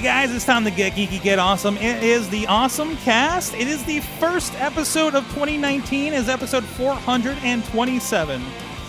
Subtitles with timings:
[0.00, 1.76] Hey guys, it's time to get geeky, get awesome.
[1.76, 3.52] It is the Awesome Cast.
[3.52, 8.42] It is the first episode of 2019, is episode 427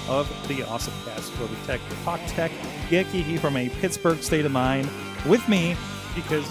[0.07, 2.49] of the Awesome Cast, where we tech, talk tech,
[2.89, 4.89] get geeky from a Pittsburgh state of mind
[5.27, 5.75] with me,
[6.15, 6.49] because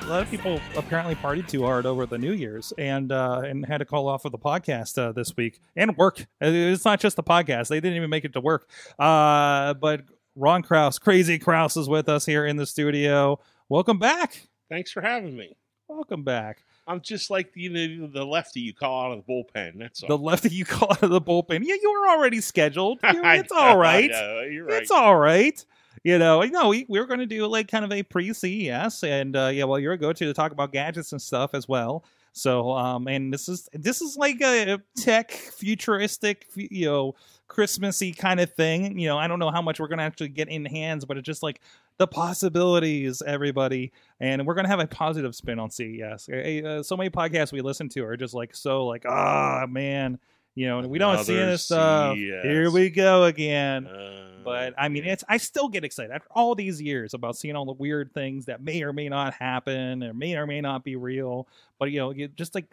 [0.00, 3.64] a lot of people apparently partied too hard over the New Year's and uh, and
[3.64, 6.26] had to call off of the podcast uh, this week and work.
[6.40, 8.68] It's not just the podcast; they didn't even make it to work.
[8.98, 10.02] Uh, but
[10.34, 13.38] Ron Kraus, Crazy Kraus, is with us here in the studio.
[13.70, 14.48] Welcome back.
[14.68, 15.56] Thanks for having me.
[15.86, 16.64] Welcome back.
[16.88, 19.78] I'm just like you know the lefty you call out of the bullpen.
[19.78, 21.60] That's The lefty you call out of the bullpen.
[21.62, 22.98] Yeah, you were already scheduled.
[23.04, 24.10] It's all right.
[24.10, 24.82] all know, You're right.
[24.82, 25.64] It's all right.
[26.02, 29.04] You know, no, we, we were going to do like kind of a pre CES,
[29.04, 31.68] and uh, yeah, well, you're a go to to talk about gadgets and stuff as
[31.68, 32.04] well.
[32.32, 37.14] So, um, and this is this is like a tech futuristic, you know,
[37.48, 38.98] Christmassy kind of thing.
[38.98, 41.16] You know, I don't know how much we're going to actually get in hands, but
[41.16, 41.60] it's just like
[42.00, 43.92] the possibilities, everybody.
[44.20, 46.30] And we're going to have a positive spin on CES.
[46.30, 50.18] Uh, so many podcasts we listen to are just like so like, ah, man,
[50.54, 52.16] you know, and we don't see this stuff.
[52.16, 53.86] Here we go again.
[53.86, 57.56] Uh, But I mean, it's I still get excited after all these years about seeing
[57.56, 60.82] all the weird things that may or may not happen or may or may not
[60.82, 61.46] be real.
[61.78, 62.64] But you know, you, just like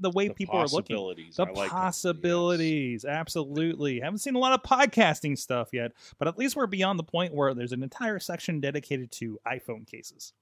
[0.00, 4.00] the way the people are looking, the I like it, possibilities, absolutely.
[4.00, 7.34] Haven't seen a lot of podcasting stuff yet, but at least we're beyond the point
[7.34, 10.32] where there's an entire section dedicated to iPhone cases.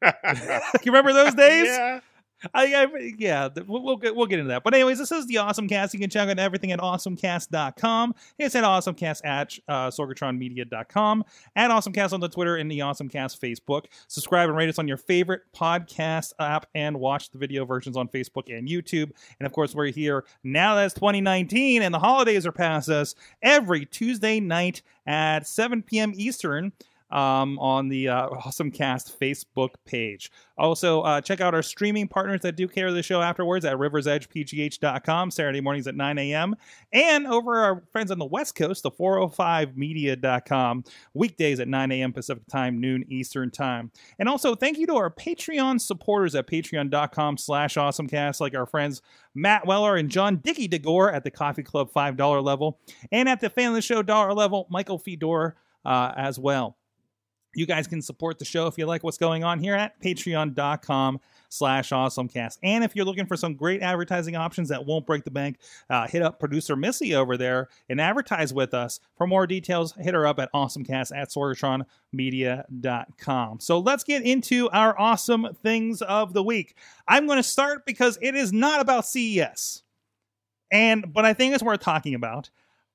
[0.02, 0.10] you
[0.86, 1.66] remember those days?
[1.76, 2.00] Yeah.
[2.54, 4.64] I, I yeah, we'll, get we'll get into that.
[4.64, 5.94] But anyways, this is the Awesome Cast.
[5.94, 8.14] You can check out everything at awesomecast.com.
[8.38, 11.24] It's at awesomecast at uh, sorgatronmedia.com,
[11.56, 13.86] at awesomecast on the Twitter and the awesomecast Facebook.
[14.08, 18.08] Subscribe and rate us on your favorite podcast app and watch the video versions on
[18.08, 19.10] Facebook and YouTube.
[19.38, 23.84] And of course, we're here now that's 2019 and the holidays are past us every
[23.86, 26.12] Tuesday night at 7 p.m.
[26.14, 26.72] Eastern
[27.10, 30.30] um, on the uh, Awesome Cast Facebook page.
[30.56, 33.76] Also, uh, check out our streaming partners that do care of the show afterwards at
[33.76, 36.54] riversedgepgh.com, Saturday mornings at 9 a.m.
[36.92, 40.84] And over our friends on the West Coast, the 405media.com,
[41.14, 42.12] weekdays at 9 a.m.
[42.12, 43.90] Pacific time, noon Eastern time.
[44.18, 49.00] And also, thank you to our Patreon supporters at patreon.com slash awesomecast, like our friends
[49.34, 52.78] Matt Weller and John Dickey DeGore at the Coffee Club $5 level,
[53.10, 56.76] and at the Fan of the Show dollar level, Michael Fedor uh, as well
[57.54, 61.20] you guys can support the show if you like what's going on here at patreon.com
[61.48, 62.58] slash awesomecast.
[62.62, 65.58] And if you're looking for some great advertising options that won't break the bank
[65.88, 69.00] uh, hit up producer missy over there and advertise with us.
[69.16, 74.98] For more details hit her up at awesomecast at sorgatronmedia.com so let's get into our
[74.98, 76.74] awesome things of the week.
[77.08, 79.82] I'm going to start because it is not about ces
[80.72, 82.50] and but i think it's worth talking about.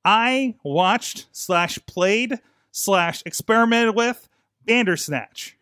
[0.06, 2.40] I watched slash played
[2.72, 4.30] slash experimented with
[4.66, 5.58] Bandersnatch.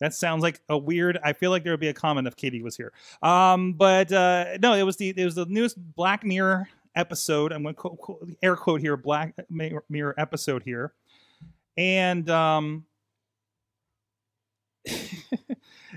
[0.00, 1.18] That sounds like a weird.
[1.24, 2.92] I feel like there would be a comment if Katie was here.
[3.22, 7.52] Um, but uh, no, it was the it was the newest Black Mirror episode.
[7.52, 10.92] I'm going to quote, quote, air quote here, Black Mirror episode here,
[11.78, 12.84] and um,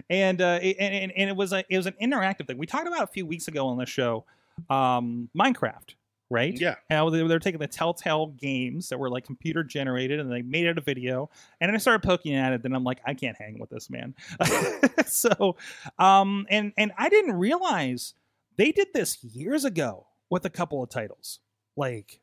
[0.09, 2.57] and uh, and and it was a it was an interactive thing.
[2.57, 4.25] We talked about a few weeks ago on the show,
[4.69, 5.95] um, Minecraft,
[6.29, 6.59] right?
[6.59, 6.75] Yeah.
[6.89, 10.65] how they were taking the Telltale games that were like computer generated and they made
[10.65, 11.29] it a video.
[11.59, 12.61] And I started poking at it.
[12.63, 14.15] Then I'm like, I can't hang with this man.
[15.07, 15.57] so,
[15.97, 18.13] um, and and I didn't realize
[18.57, 21.39] they did this years ago with a couple of titles,
[21.75, 22.19] like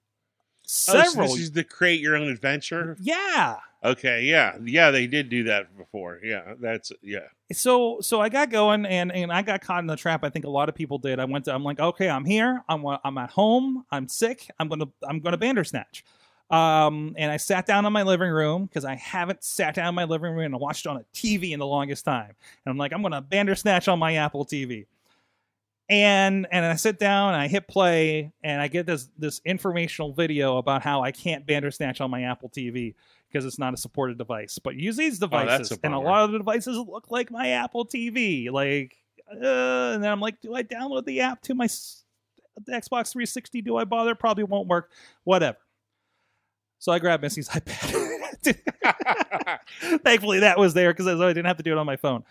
[0.67, 1.29] Oh, so several.
[1.29, 2.97] this is to create your own adventure.
[3.01, 3.59] yeah.
[3.85, 4.25] Okay.
[4.25, 4.57] Yeah.
[4.65, 4.91] Yeah.
[4.91, 6.19] They did do that before.
[6.25, 6.55] Yeah.
[6.59, 7.21] That's yeah.
[7.53, 10.25] so so I got going and and I got caught in the trap.
[10.25, 11.21] I think a lot of people did.
[11.21, 12.65] I went to I'm like, okay, I'm here.
[12.69, 13.85] I'm I'm at home.
[13.93, 14.51] I'm sick.
[14.59, 16.05] I'm gonna I'm gonna Bandersnatch.
[16.51, 19.95] Um, and I sat down in my living room because I haven't sat down in
[19.95, 22.33] my living room and watched on a TV in the longest time.
[22.65, 24.87] And I'm like, I'm gonna Bandersnatch on my Apple TV.
[25.89, 30.13] And and I sit down and I hit play and I get this this informational
[30.13, 32.95] video about how I can't Bandersnatch on my Apple TV.
[33.29, 34.59] because it's not a supported device.
[34.59, 37.51] But use these Oh, devices, a and a lot of the devices look like my
[37.51, 38.51] Apple TV.
[38.51, 38.97] Like,
[39.31, 43.63] uh, and then I'm like, do I download the app to my the Xbox 360?
[43.63, 44.15] Do I bother?
[44.17, 44.91] Probably won't work.
[45.25, 45.59] Whatever.
[46.79, 48.15] So I grabbed Missy's iPad.
[50.03, 52.25] Thankfully, that was there because I didn't have to do it on my phone.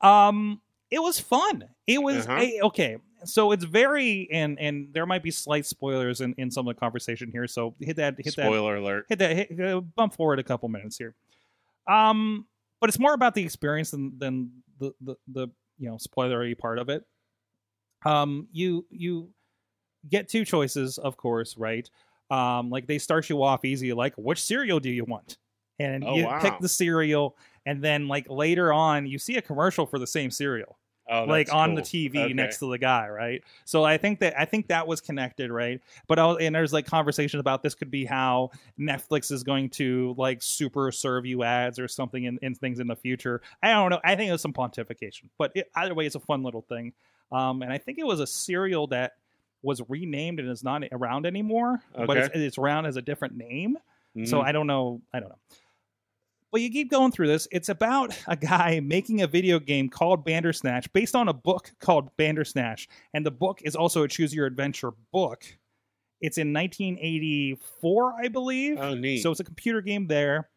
[0.00, 0.60] Um,
[0.92, 1.64] it was fun.
[1.88, 2.38] It was Uh-huh.
[2.40, 2.98] a- okay.
[3.24, 6.78] So it's very and and there might be slight spoilers in, in some of the
[6.80, 7.46] conversation here.
[7.48, 9.06] So hit that hit that Spoiler alert.
[9.08, 11.14] hit that hit, uh, bump forward a couple minutes here.
[11.88, 12.46] Um,
[12.80, 15.48] but it's more about the experience than than the the, the
[15.78, 17.04] you know spoilery part of it.
[18.04, 19.30] Um, you you
[20.08, 21.88] get two choices, of course, right?
[22.30, 25.38] Um, like they start you off easy, like which cereal do you want,
[25.78, 26.40] and Oh, you wow.
[26.40, 27.36] pick the cereal,
[27.66, 30.78] and then like later on, you see a commercial for the same cereal
[31.10, 31.82] Oh, like on the.
[31.82, 32.32] TV Okay.
[32.32, 33.42] next to the guy, right?
[33.64, 35.80] So I think that I think that was connected, right?
[36.06, 40.14] But I, and there's like conversations about this could be how Netflix is going to
[40.16, 43.42] like super serve you ads or something in, in things in the future.
[43.62, 44.00] I don't know.
[44.04, 46.92] I think it was some pontification, but it, either way, it's a fun little thing.
[47.32, 49.12] Um, and I think it was a serial that
[49.62, 53.76] was renamed and is not around anymore, but it's, it's around as a different name.
[54.24, 54.44] So Mhm.
[54.44, 55.00] I don't know.
[55.14, 55.38] I don't know.
[56.52, 57.48] But you keep going through this.
[57.50, 62.14] It's about a guy making a video game called Bandersnatch based on a book called
[62.18, 62.88] Bandersnatch.
[63.14, 65.44] And the book is also a choose your adventure book.
[66.20, 68.78] It's in 1984, I believe.
[68.78, 69.22] oh neat.
[69.22, 70.50] So it's a computer game there.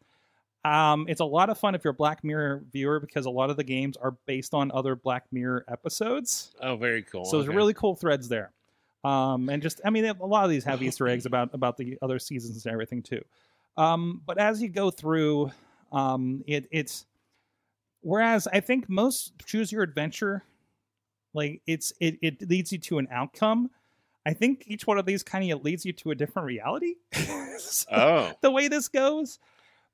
[0.64, 3.50] Um, it's a lot of fun if you're a Black Mirror viewer because a lot
[3.50, 6.54] of the games are based on other Black Mirror episodes.
[6.60, 7.24] oh, very cool.
[7.24, 8.52] So there's really cool threads there.
[9.04, 11.96] Um, and just, I mean, a lot of these have Easter eggs about about the
[12.02, 13.24] other seasons and everything too.
[13.76, 15.52] Um, but as you go through,
[15.92, 17.06] um, it it's
[18.02, 20.44] whereas I think most choose your adventure,
[21.34, 23.70] like it's it it leads you to an outcome.
[24.24, 26.94] I think each one of these kind of leads you to a different reality.
[27.58, 29.38] So- Oh, the way this goes.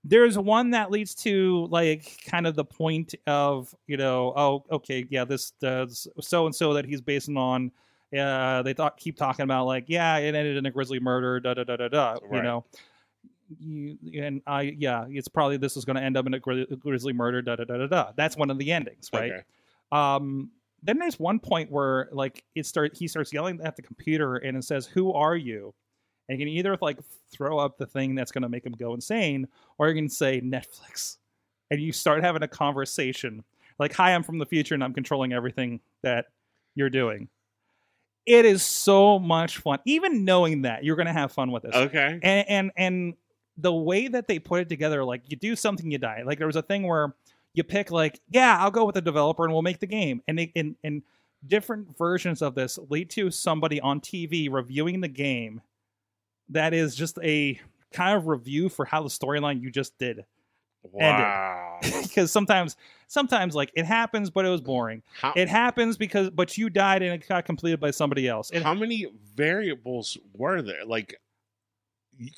[0.04, 5.06] There's one that leads to like kind of the point of you know oh okay
[5.10, 7.70] yeah this does so and so that he's basing on
[8.18, 11.54] uh they thought keep talking about like yeah it ended in a grisly murder da
[11.54, 12.64] da da da da you know
[13.60, 16.66] you and I yeah it's probably this is going to end up in a gri-
[16.78, 18.12] grisly murder da da da da da.
[18.16, 19.32] That's one of the endings right?
[19.32, 19.42] Okay.
[19.90, 20.50] um
[20.82, 24.56] then there's one point where like it start he starts yelling at the computer and
[24.56, 25.74] it says who are you?
[26.28, 26.98] And you can either like
[27.30, 30.40] throw up the thing that's going to make him go insane or you can say
[30.40, 31.18] netflix.
[31.70, 33.44] And you start having a conversation
[33.78, 36.26] like hi i'm from the future and i'm controlling everything that
[36.74, 37.28] you're doing.
[38.24, 39.80] It is so much fun.
[39.84, 41.74] Even knowing that you're going to have fun with this.
[41.74, 42.18] Okay.
[42.22, 43.14] and and and
[43.56, 46.22] the way that they put it together like you do something you die.
[46.24, 47.14] Like there was a thing where
[47.54, 50.22] you pick like yeah i'll go with the developer and we'll make the game.
[50.26, 51.02] And they and, and
[51.46, 55.60] different versions of this lead to somebody on tv reviewing the game
[56.48, 57.60] that is just a
[57.92, 60.24] kind of review for how the storyline you just did.
[60.84, 61.78] Wow.
[62.02, 62.76] because sometimes
[63.06, 65.02] sometimes like it happens but it was boring.
[65.20, 68.50] How, it happens because but you died and it got completed by somebody else.
[68.50, 70.84] It, how many variables were there?
[70.84, 71.20] Like,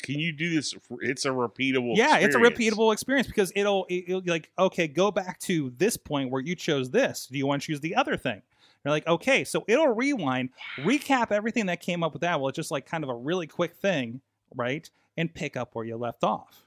[0.02, 0.74] can you do this?
[1.00, 1.96] It's a repeatable.
[1.96, 5.96] yeah it's a repeatable experience because it'll, it- it'll like okay go back to this
[5.96, 8.40] point where you chose this do you want to choose the other thing
[8.84, 12.56] you're like okay so it'll rewind recap everything that came up with that well it's
[12.56, 14.20] just like kind of a really quick thing
[14.54, 16.64] right and pick up where you left off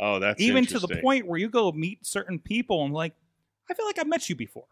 [0.00, 3.14] Oh, that's even to the point where you go meet certain people and like
[3.70, 4.66] i feel like i've met you before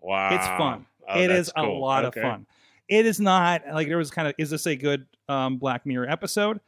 [0.00, 1.80] Wow, it's fun Oh, It a cool.
[1.80, 2.20] lot Okay.
[2.20, 2.46] of fun
[2.88, 6.08] it is not like there was kind of is this a good um black mirror
[6.08, 6.60] episode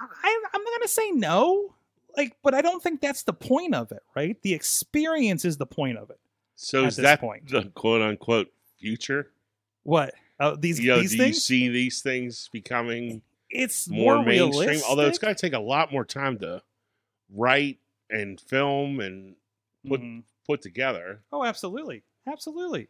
[0.00, 1.74] I, i'm gonna say no
[2.16, 5.66] like but i don't think that's the point of it right the experience is the
[5.66, 6.18] point of it
[6.56, 7.48] So is that point.
[7.50, 8.48] the quote unquote
[8.80, 9.30] future?
[9.82, 14.66] what uh, these Yo, these do you see these things becoming it's more, more, mainstream?
[14.68, 14.88] realistic.
[14.88, 16.62] Although it's going to take a lot more time to
[17.34, 17.78] write
[18.10, 19.34] and film and
[19.88, 20.22] put Mhm.
[20.46, 21.22] put together.
[21.32, 22.88] Oh, absolutely, absolutely.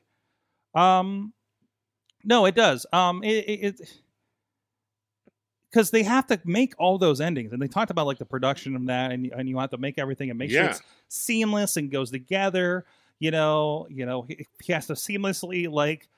[0.74, 1.32] Um,
[2.28, 2.86] no, it does.
[2.92, 3.80] Um, it it
[5.70, 8.74] because they have to make all those endings, and they talked about like the production
[8.76, 11.90] of that, and and you have to make everything and make sure it's seamless and
[11.90, 12.84] goes together.
[13.18, 16.08] You know, you know, he, he has to seamlessly like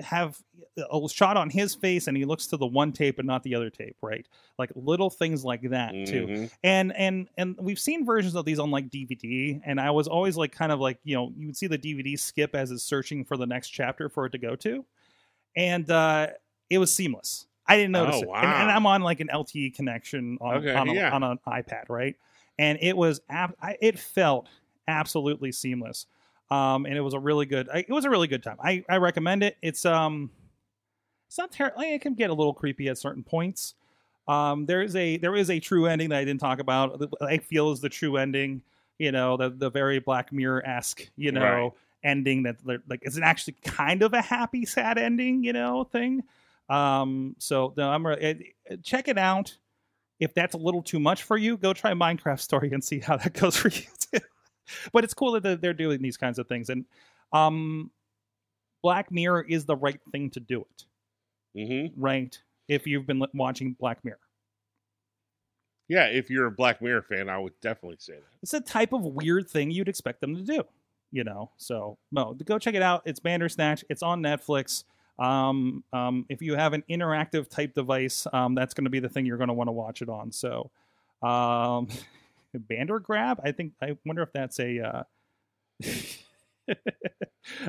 [0.00, 0.40] have
[0.76, 3.56] a shot on his face and he looks to the one tape and not the
[3.56, 4.24] other tape right
[4.56, 6.50] like little things like that too Mhm.
[6.62, 10.36] and and and we've seen versions of these on like dvd and i was always
[10.36, 13.24] like kind of like you know you would see the dvd skip as it's searching
[13.24, 14.84] for the next chapter for it to go to
[15.56, 16.28] and uh
[16.70, 19.74] it was seamless i didn't notice Oh, it and, and i'm on like an lte
[19.74, 21.10] connection on, Okay, on, a, yeah.
[21.12, 22.16] on an ipad right
[22.58, 24.48] and it was ab- I, it felt
[24.88, 26.06] absolutely seamless
[26.50, 28.84] um and it was a really good I, it was a really good time i
[28.88, 30.30] i recommend it it's um
[31.26, 33.74] it's not terrible it can get a little creepy at certain points
[34.28, 37.02] Um, there is a there is a true ending that I didn't talk about.
[37.20, 38.62] I feel is the true ending.
[38.98, 41.10] You know, the the very Black Mirror esque.
[41.16, 41.72] You know, Right.
[42.04, 45.42] Ending that like it's an actually kind of a happy sad ending.
[45.42, 46.22] You know, thing.
[46.68, 49.56] Um, so no, I'm re- check it out.
[50.20, 53.16] If that's a little too much for you, go try Minecraft Story and see how
[53.16, 53.82] that goes for you
[54.12, 54.20] too.
[54.92, 56.84] but it's cool that they're- they're doing these kinds of things, and
[57.32, 57.90] um,
[58.82, 60.84] Black Mirror is the right thing to do it.
[61.58, 62.00] mm-hmm.
[62.00, 62.38] Right?
[62.68, 64.20] If you've been watching Black Mirror,
[65.88, 68.22] Yeah, if you're a Black Mirror fan, I would definitely say that.
[68.42, 70.62] it's a type of weird thing you'd expect them to do.
[71.14, 73.02] You know, so no, go check it out.
[73.04, 73.84] It's Bandersnatch.
[73.88, 74.82] It's on Netflix.
[75.16, 79.08] Um, um, if you have an interactive type device, um, that's going to be the
[79.08, 80.32] thing you're going to want to watch it on.
[80.32, 80.72] So,
[81.22, 81.86] um,
[82.68, 83.40] Bander Grab.
[83.44, 83.74] I think.
[83.80, 85.06] I wonder if that's a.
[85.84, 86.74] Uh,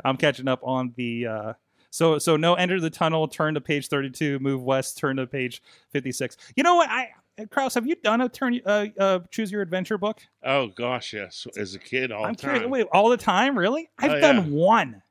[0.04, 1.28] I'm catching up on the.
[1.28, 1.54] Uh,
[1.92, 2.56] so so no.
[2.56, 3.28] Enter the tunnel.
[3.28, 4.40] Turn to page 32.
[4.40, 4.98] Move west.
[4.98, 5.62] Turn to page
[5.92, 6.36] 56.
[6.56, 6.90] You know what?
[6.90, 7.10] I
[7.50, 10.22] Kraus, have you done a turn uh, uh, choose your adventure book?
[10.44, 11.46] Oh gosh, yes.
[11.58, 12.52] As a kid, all I'm the time.
[12.54, 12.72] curious.
[12.72, 13.58] Wait, all the time?
[13.58, 13.90] Really?
[14.00, 14.58] I've Oh, done yeah.
[14.58, 15.02] one.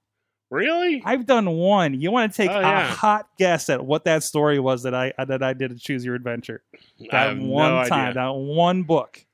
[0.50, 1.02] Really?
[1.04, 2.00] I've done one.
[2.00, 2.86] You want to take Oh, a yeah.
[2.86, 6.14] hot guess at what that story was that I that I did to choose your
[6.14, 6.62] adventure?
[6.74, 8.14] I That have one no time, idea.
[8.22, 9.24] that one book.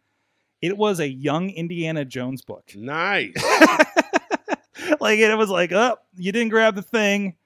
[0.62, 2.72] It was a young Indiana Jones book.
[2.74, 3.32] Nice.
[5.00, 7.36] like it was like, oh, you didn't grab the thing.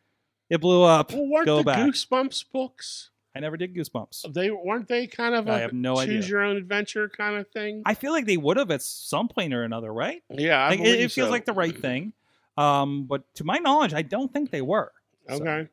[0.51, 1.13] It blew up.
[1.13, 1.79] well, weren't Go the back.
[1.79, 3.11] Goosebumps books?
[3.37, 4.33] I never did Goosebumps.
[4.33, 6.29] They weren't they kind of a I have no choose idea.
[6.29, 7.83] your own adventure kind of thing?
[7.85, 10.23] I feel like they would have at some point or another, right?
[10.31, 11.31] yeah, I Like, it, it feels so.
[11.33, 12.13] like the right thing.
[12.57, 14.93] Um, but to my knowledge, I don't think they were.
[15.29, 15.69] So- Okay.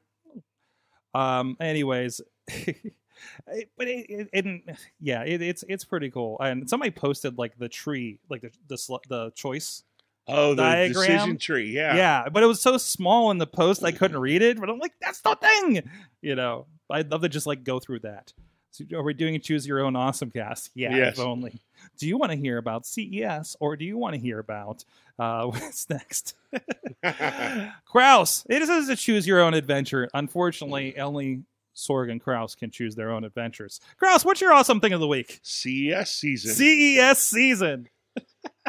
[1.14, 1.58] Um.
[1.60, 6.40] Anyways, but it, it, it yeah, it, it's it's pretty cool.
[6.40, 9.84] And somebody posted like the tree, like the the the choice.
[10.28, 10.94] Oh, the Diagram?
[10.94, 11.72] decision tree.
[11.72, 11.96] Yeah.
[11.96, 12.30] Yeah.
[12.30, 14.60] but it was so small in the post I couldn't read it.
[14.60, 15.82] But I'm like, that's the thing.
[16.22, 18.34] You know, I'd love to just like go through that.
[18.72, 20.70] So are we doing a choose your own awesome cast?
[20.74, 21.14] Yeah, Yes.
[21.18, 21.60] if only.
[21.98, 24.86] Do you want to hear about CES or do you want to hear about
[25.20, 26.36] uh, what's next?
[27.86, 28.46] Kraus.
[28.50, 30.10] It is a choose your own adventure.
[30.14, 31.44] Unfortunately, only
[31.76, 33.80] Sorg and Kraus can choose their own adventures.
[33.98, 35.40] Kraus, what's your awesome thing of the week?
[35.44, 36.54] CES season.
[36.54, 37.88] CES season.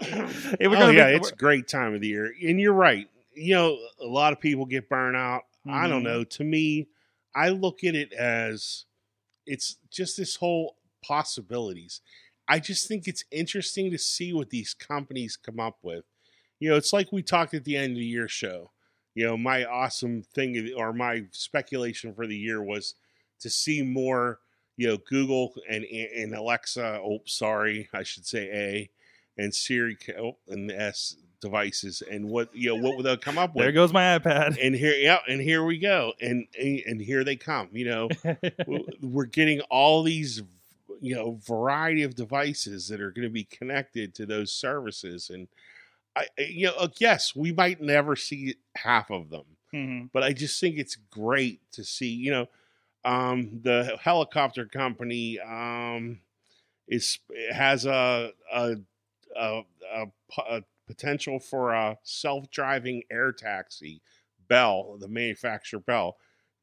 [0.00, 3.08] Hey, oh gonna be- yeah, it's a great time of the year, and you're right.
[3.34, 5.42] You know, a lot of people get burnt out.
[5.68, 6.04] I don't Mhm.
[6.04, 6.24] know.
[6.24, 6.88] To me,
[7.34, 8.84] I look at it as
[9.46, 12.00] it's just this whole possibilities.
[12.48, 16.04] I just think it's interesting to see what these companies come up with.
[16.60, 18.70] You know, it's like we talked at the end of the year show.
[19.14, 22.94] You know, my awesome thing or my speculation for the year was
[23.40, 24.40] to see more,
[24.76, 27.00] you know, Google and and Alexa.
[27.02, 28.90] Oh, sorry, I should say A
[29.42, 33.54] and Siri oh, and S devices and what you know what would they come up
[33.54, 34.56] with there goes my iPad.
[34.62, 38.08] and here yeah and here we go and and here they come you know
[39.02, 40.40] we're getting all these
[41.00, 45.48] you know variety of devices that are going to be connected to those services and
[46.14, 49.44] i you know yes we might never see half of them
[49.74, 50.10] Mhm.
[50.12, 52.46] but i just think it's great to see you know
[53.04, 56.20] um the helicopter company um
[56.86, 57.18] is
[57.50, 58.76] has a a
[59.34, 59.62] a,
[59.94, 60.06] a,
[60.50, 60.62] a
[60.94, 64.00] potential for a self-driving air taxi
[64.48, 66.16] bell the manufacturer bell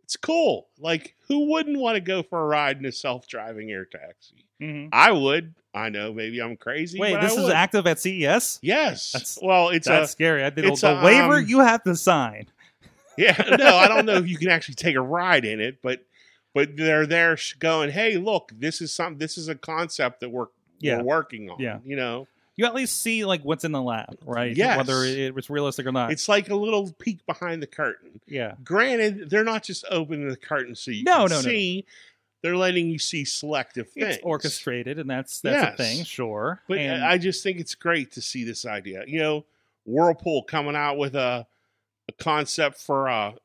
[0.03, 3.85] it's cool like who wouldn't want to go for a ride in a self-driving air
[3.85, 4.89] taxi Mhm.
[4.91, 8.59] i would i know maybe i'm crazy Wait, this is active at CES?
[8.61, 10.43] yes That's- well it's That's a scary.
[10.43, 12.45] I did it's the a, waiver um, you have to sign.
[13.17, 16.05] Yeah, no, I don't know if you can actually take a ride in it, but
[16.53, 20.45] but they're there going, "Hey, look, this is some this is a concept that we're
[20.79, 20.97] Yeah.
[20.99, 21.79] we're working on." Yeah.
[21.83, 22.27] you know,
[22.59, 24.53] You at least see like what's in the lab, right?
[24.53, 24.75] Yes.
[24.75, 26.11] Whether it was realistic or not.
[26.11, 28.19] it's like a little peek behind the curtain.
[28.27, 28.55] yeah.
[28.65, 31.85] Granted, they're not just opening the curtain so you No, can no, no, see;
[32.41, 34.15] they're letting you see selective things.
[34.15, 35.73] It's orchestrated and that's that's Yes.
[35.73, 36.61] a thing, sure.
[36.67, 39.05] But uh, and, I just think it's great to see this idea.
[39.07, 39.45] You know,
[39.85, 41.47] Whirlpool coming out with a
[42.09, 43.35] a concept for a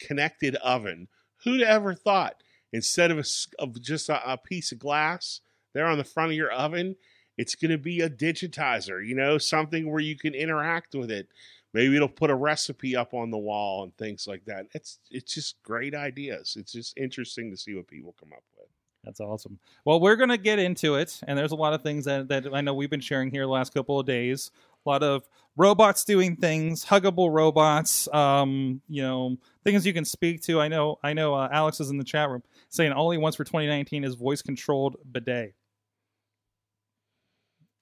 [0.00, 1.06] connected oven.
[1.44, 3.24] Who'd ever thought instead of a
[3.62, 5.40] of just a, a piece of glass
[5.74, 6.96] there on the front of your oven,
[7.36, 9.06] it's going to be a digitizer.
[9.06, 11.28] You know, something where you can interact with it.
[11.72, 14.66] Maybe it'll put a recipe up on the wall and things like that.
[14.74, 16.56] It's it's just great ideas.
[16.58, 18.68] It's just interesting to see what people come up with.
[19.04, 19.58] That's awesome.
[19.84, 22.60] Well, we're gonna get into it, and there's a lot of things that, that I
[22.60, 24.50] know we've been sharing here the last couple of days.
[24.86, 30.42] A lot of robots doing things, huggable robots, um, you know, things you can speak
[30.42, 30.60] to.
[30.60, 31.34] I know, I know.
[31.34, 34.42] Uh, Alex is in the chat room saying all he wants for 2019 is voice
[34.42, 35.54] controlled bidet.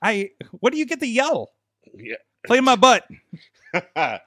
[0.02, 1.52] I, what do you get to yell?
[1.94, 2.16] Yeah.
[2.47, 3.06] Play my butt.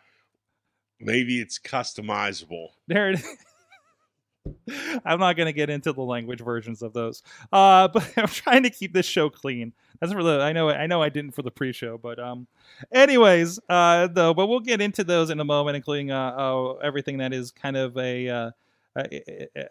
[1.00, 2.70] Maybe it's customizable.
[2.88, 3.20] There it
[5.06, 7.24] I'm not going to get into the language versions of those.
[7.52, 9.74] Uh, but I'm trying to keep this show clean.
[10.00, 12.48] That's for the I know I know I didn't for the pre-show, but um,
[12.92, 17.18] anyways, uh, though, but we'll get into those in a moment, including uh, uh everything
[17.20, 18.52] that is kind of a uh,
[18.96, 19.04] uh,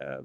[0.00, 0.18] uh,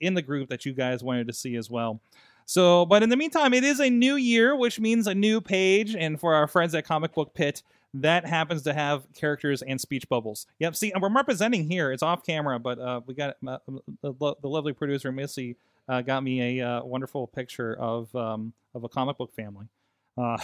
[0.00, 2.00] in the group that you guys wanted to see as well.
[2.46, 5.96] So, but in the meantime, it is a new year, which means a new page,
[5.96, 7.62] and for our friends at Comic Book Pit,
[7.92, 10.46] that happens to have characters and speech bubbles.
[10.60, 10.76] Yep.
[10.76, 11.92] See, I'm representing here.
[11.92, 13.58] It's off camera, but uh, we got uh,
[14.00, 15.56] the, the lovely producer Missy
[15.88, 19.66] uh, got me a uh, wonderful picture of um, of a comic book family.
[20.16, 20.36] Uh,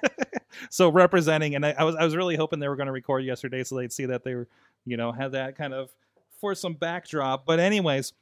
[0.70, 3.24] so representing, and I, I was I was really hoping they were going to record
[3.24, 4.48] yesterday so they'd see that they were,
[4.84, 5.90] you know, had that kind of
[6.40, 7.46] for some backdrop.
[7.46, 8.12] But anyways,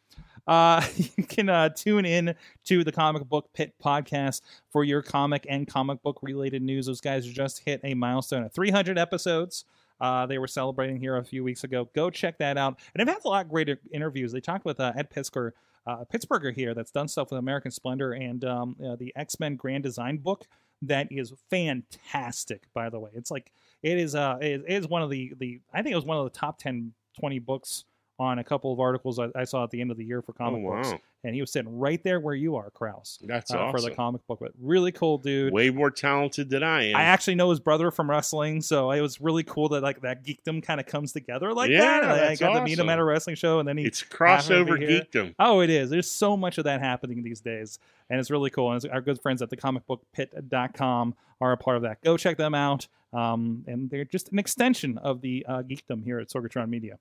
[0.46, 2.34] uh, you can uh, tune in
[2.64, 6.86] to the Comic Book Pit podcast for your comic and comic book related news.
[6.86, 9.64] Those guys just hit a milestone of 300 episodes.
[10.00, 11.88] Uh, they were celebrating here a few weeks ago.
[11.94, 12.78] Go check that out.
[12.92, 14.32] And they've had a lot of great interviews.
[14.32, 15.52] They talked with uh, Ed Piskor,
[15.86, 19.54] uh, Pittsburgher here, that's done stuff with American Splendor and um, uh, the X Men
[19.54, 20.46] Grand Design book.
[20.82, 23.10] That is fantastic, by the way.
[23.14, 23.52] It's like
[23.84, 24.16] it is.
[24.16, 25.60] Uh, it is one of the the.
[25.72, 27.84] I think it was one of the top 10, 20 books
[28.22, 30.32] on a couple of articles I, I saw at the end of the year for
[30.32, 30.82] comic Oh, wow.
[30.82, 33.72] books, and he was sitting right there where you are, Kraus, That's uh, awesome.
[33.80, 34.38] for the comic book.
[34.40, 35.52] But really cool dude.
[35.52, 36.96] Way more talented than I am.
[36.96, 40.24] I actually know his brother from wrestling, so it was really cool that like that
[40.24, 42.04] geekdom kind of comes together like Yeah, that.
[42.10, 44.78] I that's got to meet him at a wrestling show, and then he it's crossover
[44.78, 45.34] geekdom.
[45.38, 45.90] Oh, it is.
[45.90, 48.70] There's so much of that happening these days, and it's really cool.
[48.72, 52.00] And it's, our good friends at the comicbookpit.com are a part of that.
[52.02, 52.86] Go check them out.
[53.12, 56.98] Um, and they're just an extension of the uh, geekdom here at Sorgatron Media.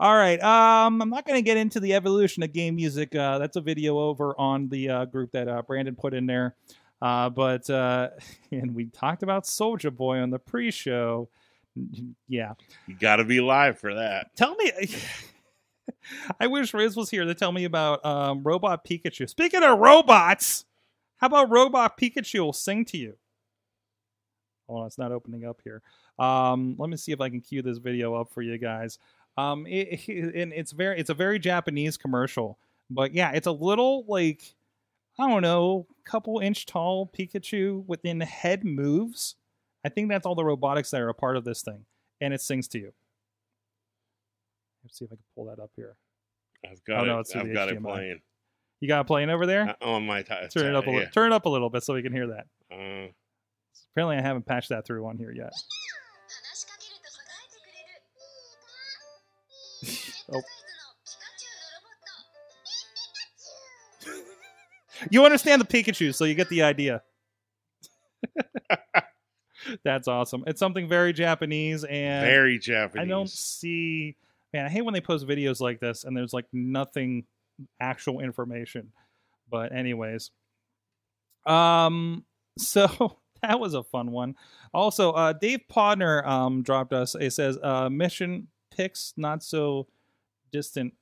[0.00, 0.40] All right.
[0.40, 3.14] Um, I'm not going to get into the evolution of game music.
[3.14, 6.54] Uh, that's a video over on the uh, group that uh, Brandon put in there.
[7.02, 8.10] Uh, but uh,
[8.52, 11.28] and we talked about Soldier Boy on the pre-show.
[12.28, 12.54] Yeah,
[12.88, 14.34] You got to be live for that.
[14.36, 14.72] tell me.
[16.40, 19.28] I wish Riz was here to tell me about um, Robot Pikachu.
[19.28, 20.64] Speaking of robots,
[21.18, 23.14] how about Robot Pikachu will sing to you?
[24.68, 25.80] Oh, it's not opening up here.
[26.18, 28.98] Um, let me see if I can cue this video up for you guys.
[29.38, 32.58] Um, it, it- and it's very, it's a very Japanese commercial,
[32.90, 34.54] but yeah, it's a little like
[35.18, 39.34] I don't know, couple inch tall Pikachu within head moves.
[39.84, 41.86] I think that's all the robotics that are a part of this thing,
[42.20, 42.92] and it sings to you.
[44.84, 45.96] Let's see if I can pull that up here.
[46.68, 47.28] I've got Oh, no, it.
[47.36, 47.82] I've got it HDMI.
[47.82, 48.20] playing
[48.80, 49.76] You got it playing over there?
[49.82, 50.96] Uh, on my t- turn it up a yeah.
[50.96, 51.10] little.
[51.12, 52.46] Turn it up a little bit so we can hear that.
[52.72, 53.08] Uh,
[53.92, 55.52] Apparently, I haven't patched that through on here yet.
[60.28, 60.40] ウ
[65.10, 67.02] You understand the Pikachu, so you get the idea.
[69.84, 70.44] That's awesome.
[70.46, 73.04] It's something very Japanese, and very Japanese.
[73.04, 74.16] I don't see.
[74.52, 77.24] Man, I hate when they post videos like this and there's like nothing
[77.80, 78.92] actual information.
[79.50, 80.30] But anyways,
[81.46, 82.24] um,
[82.58, 84.36] so that was a fun one.
[84.72, 87.14] Also, uh, Dave Potter um dropped us.
[87.14, 89.86] It says uh, mission picks not so
[90.50, 90.94] distant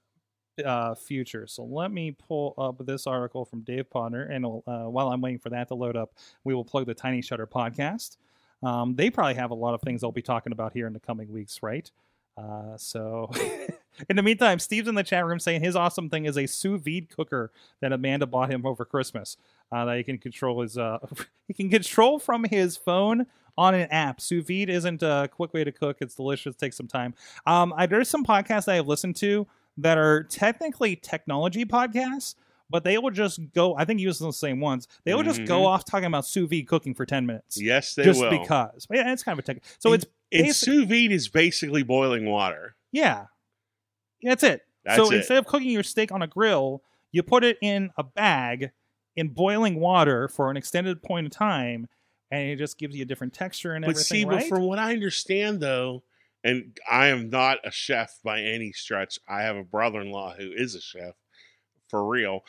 [0.64, 1.46] uh, future.
[1.46, 5.38] So let me pull up this article from Dave Potter, and uh, while I'm waiting
[5.38, 8.16] for that to load up, we will plug the Tiny Shutter podcast.
[8.62, 11.00] Um, they probably have a lot of things they'll be talking about here in the
[11.00, 11.90] coming weeks, right?
[12.36, 13.30] Uh, so,
[14.08, 16.80] in the meantime, Steve's in the chat room saying his awesome thing is a sous
[16.80, 19.36] vide cooker that Amanda bought him over Christmas.
[19.72, 20.98] Uh, that he can control his, uh,
[21.48, 23.26] he can control from his phone
[23.58, 24.20] on an app.
[24.20, 25.98] Sous vide isn't a quick way to cook.
[26.00, 26.56] It's delicious.
[26.56, 27.14] Takes some time.
[27.46, 29.46] Um, I, there's some podcasts I've listened to
[29.78, 32.34] that are technically technology podcasts,
[32.70, 33.76] but they will just go.
[33.76, 34.88] I think you listen to the same ones.
[35.04, 35.66] They will just go Mhm.
[35.66, 38.30] off talking about sous vide cooking for ten minutes, Yes, they just will.
[38.30, 38.86] because.
[38.86, 39.62] But yeah, it's kind of a tech.
[39.78, 42.74] So it's and basic- sous vide is basically boiling water.
[42.92, 43.26] yeah,
[44.20, 44.62] Yeah, that's it.
[44.84, 45.16] That's so it.
[45.18, 48.70] instead of cooking your steak on a grill, you put it in a bag
[49.14, 51.88] in boiling water for an extended point of time,
[52.30, 54.20] and it just gives you a different texture and But everything.
[54.20, 54.42] see, right?
[54.42, 56.04] but from what I understand, though,
[56.42, 59.18] and I am not a chef by any stretch.
[59.28, 61.14] I have a brother-in-law who is a chef,
[61.88, 62.44] for real.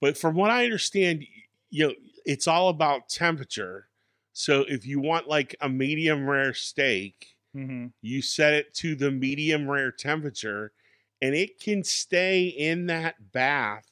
[0.00, 1.24] But from what I understand,
[1.70, 3.88] you know, it's all about temperature.
[4.32, 9.10] So if you want like a medium rare steak, hmm you set it to the
[9.10, 10.72] medium rare temperature,
[11.20, 13.90] and it can stay in that bath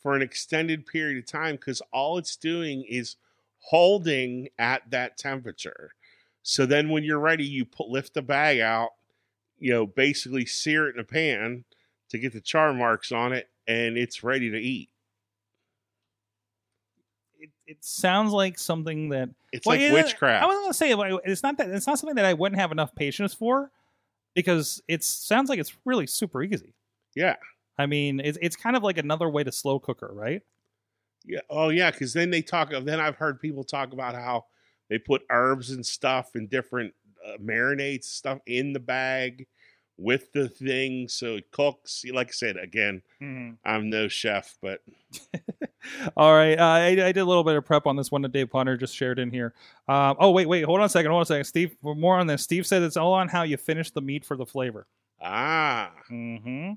[0.00, 3.16] for an extended period of time because all it's doing is
[3.60, 5.92] holding at that temperature.
[6.42, 8.90] So then when you're ready, you put, lift the bag out,
[9.58, 11.64] you know, basically sear it in a pan
[12.10, 14.90] to get the char marks on it, and it's ready to eat.
[17.38, 20.44] it, it sounds like something that It's Well, like yeah, witchcraft.
[20.44, 22.72] I was gonna say like, it's not that it's not something that I wouldn't have
[22.72, 23.70] enough patience for
[24.34, 26.74] because it sounds like it's really super easy.
[27.14, 27.36] yeah.
[27.78, 30.42] I mean, it's it's kind of like another way to slow cooker, right?
[31.24, 31.40] Yeah.
[31.48, 31.90] Oh, yeah.
[31.90, 32.70] Because then they talk.
[32.70, 34.46] Then I've heard people talk about how
[34.88, 36.94] they put herbs and stuff and different
[37.26, 39.46] uh, marinades stuff in the bag
[39.98, 42.04] with the thing, so it cooks.
[42.10, 43.02] Like I said, again,
[43.64, 44.80] I'm no chef, but
[46.16, 48.32] All right, uh, I, I did a little bit of prep on this one that
[48.32, 49.52] Dave Potter just shared in here.
[49.88, 51.76] Um, oh wait, wait, hold on a second, hold on a second, Steve.
[51.82, 54.36] For more on this, Steve said it's all on how you finish the meat for
[54.36, 54.86] the flavor.
[55.20, 56.72] ah, hmm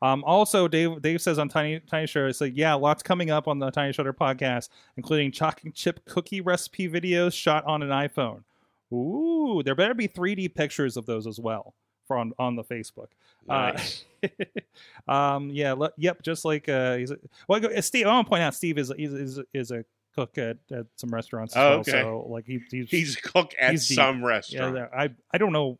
[0.00, 3.48] Um, also, Dave Dave says on Tiny Tiny Shutter, it's like yeah, lots coming up
[3.48, 8.42] on the Tiny Shutter podcast, including chocolate chip cookie recipe videos shot on an iPhone.
[8.92, 11.74] Ooh, there better be 3D pictures of those as well
[12.06, 13.08] for on on the Facebook.
[13.48, 14.04] nice.
[14.22, 14.28] Uh,
[15.12, 18.06] um, yeah, le- yep, just like uh, he's a, well, uh, Steve.
[18.06, 19.84] I want to point out Steve is is is, is a
[20.14, 21.78] cook at, at some restaurants as Oh, well.
[21.80, 21.90] okay.
[21.90, 24.74] So like he, he's he's a cook at he's some yeah, restaurant.
[24.74, 25.78] there- I I don't know.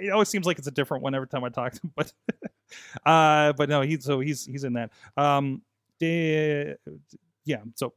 [0.00, 2.12] It always seems like it's a different one every time I talk to him, but
[3.04, 4.90] uh, but no, he's so he's he's in that.
[5.16, 5.62] Um,
[6.00, 7.62] yeah.
[7.74, 7.94] So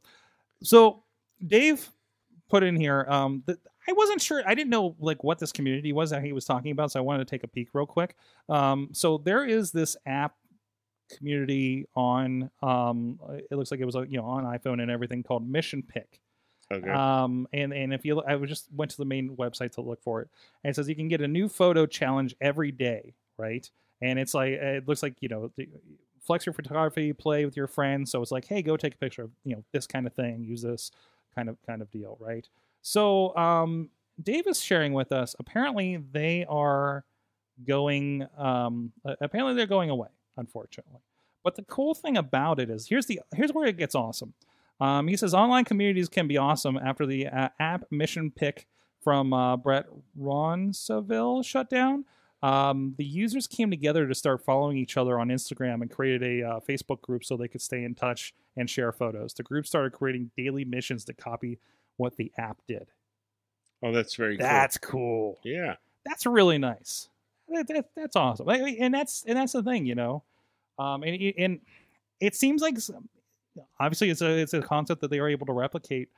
[0.62, 1.04] so
[1.46, 1.88] Dave
[2.48, 3.06] put in here.
[3.08, 4.42] Um, that I wasn't sure.
[4.46, 7.02] I didn't know like what this community was that he was talking about, so I
[7.02, 8.16] wanted to take a peek real quick.
[8.48, 10.34] Um, so there is this app
[11.18, 13.18] community on um
[13.50, 16.20] it looks like it was uh, you know on iphone and everything called mission pick
[16.72, 16.90] okay.
[16.90, 20.02] um, and and if you, look- I just went to the main website to look
[20.02, 20.28] for it,
[20.62, 23.68] and it says you can get a new photo challenge every day, right?
[24.02, 25.50] And it's like it looks like you know,
[26.20, 28.10] flex your photography, play with your friends.
[28.10, 30.44] So it's like, hey, go take a picture of you know this kind of thing,
[30.44, 30.90] use this
[31.34, 32.48] kind of kind of deal, right?
[32.82, 33.90] So um,
[34.22, 35.34] Dave is sharing with us.
[35.38, 37.04] Apparently, they are
[37.66, 38.26] going.
[38.36, 40.08] Um, uh, apparently, they're going away.
[40.36, 41.00] Unfortunately,
[41.42, 44.34] but the cool thing about it is here's the here's where it gets awesome.
[44.80, 48.66] Um, he says online communities can be awesome after the uh, app mission pick
[49.02, 49.86] from uh, Brett
[50.18, 52.04] Ronseville shut down.
[52.42, 56.48] Um, the users came together to start following each other on Instagram and created a
[56.48, 59.34] uh, Facebook group so they could stay in touch and share photos.
[59.34, 61.58] The group started creating daily missions to copy
[61.98, 62.88] what the app did.
[63.82, 65.38] oh, that's very That's cool.
[65.42, 65.52] cool.
[65.52, 65.74] Yeah.
[66.06, 67.08] That's really nice.
[67.48, 68.48] That, that, that's awesome.
[68.48, 70.22] And that's and that's the thing, you know.
[70.78, 71.60] Um, and and
[72.20, 72.78] it seems like
[73.78, 76.08] obviously it's a it's a concept that they are able to replicate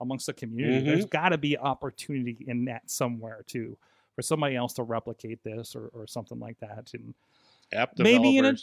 [0.00, 0.82] amongst the community.
[0.82, 0.84] Mhm.
[0.86, 3.76] There's got to be opportunity in that somewhere too
[4.14, 6.90] for somebody else to replicate this or, or something like that.
[6.94, 7.14] And
[7.72, 8.56] App Maybe in a-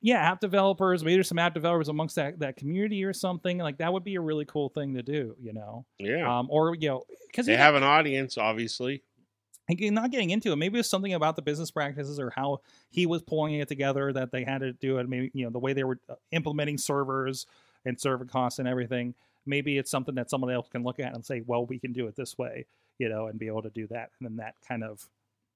[0.00, 3.78] yeah, app developers, maybe there's some app developers amongst that, that community or something like
[3.78, 5.86] that would be a really cool thing to do, you know.
[5.98, 6.38] yeah.
[6.38, 9.02] Um, or you know, because they have an audience, obviously.
[9.70, 10.56] again, not getting into it.
[10.56, 14.30] Maybe it's something about the business practices or how he was pulling it together that
[14.30, 15.08] they had to do it.
[15.08, 17.46] Maybe you know the way they were uh, implementing servers
[17.86, 19.14] and server costs and everything.
[19.46, 22.06] Maybe it's something that someone else can look at and say, "Well, we can do
[22.08, 22.66] it this way,"
[22.98, 24.10] you know, and be able to do that.
[24.18, 25.06] And then that kind of,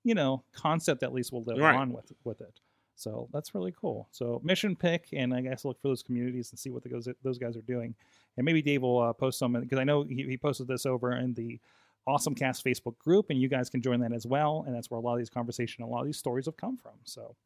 [0.05, 1.75] you know, concept at least will live Right.
[1.77, 2.61] on with with it.
[2.97, 4.09] So that's really cool.
[4.11, 7.39] So mission pick, and I guess look for those communities and see what the those
[7.39, 7.95] guys are doing.
[8.37, 11.13] And maybe Dave will uh, post some because I know he, he posted this over
[11.17, 11.59] in the
[12.07, 14.65] Awesome Cast Facebook group, and you guys can join that as well.
[14.67, 16.77] And that's where a lot of these conversation, a lot of these stories have come
[16.77, 16.93] from.
[17.05, 17.37] So,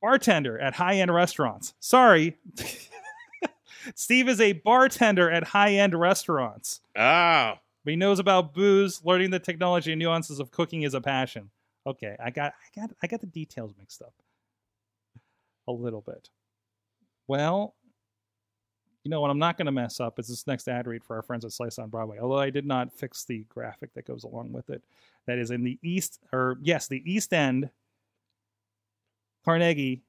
[0.00, 1.74] bartender at high end restaurants.
[1.80, 2.36] Sorry,
[3.94, 6.80] Steve is a bartender at high end restaurants.
[6.96, 9.00] Ah, But he knows about booze.
[9.04, 11.50] Learning the technology and nuances of cooking is a passion.
[11.86, 14.12] Okay, I got, I got, I got the details mixed up
[15.68, 16.28] a little bit.
[17.28, 17.76] Well,
[19.04, 19.30] you know what?
[19.30, 20.18] I'm not going to mess up.
[20.18, 22.18] Is this next ad read for our friends at Slice on Broadway?
[22.18, 24.82] Although I did not fix the graphic that goes along with it.
[25.28, 27.70] That is in the east, or yes, the East End,
[29.44, 30.02] Carnegie,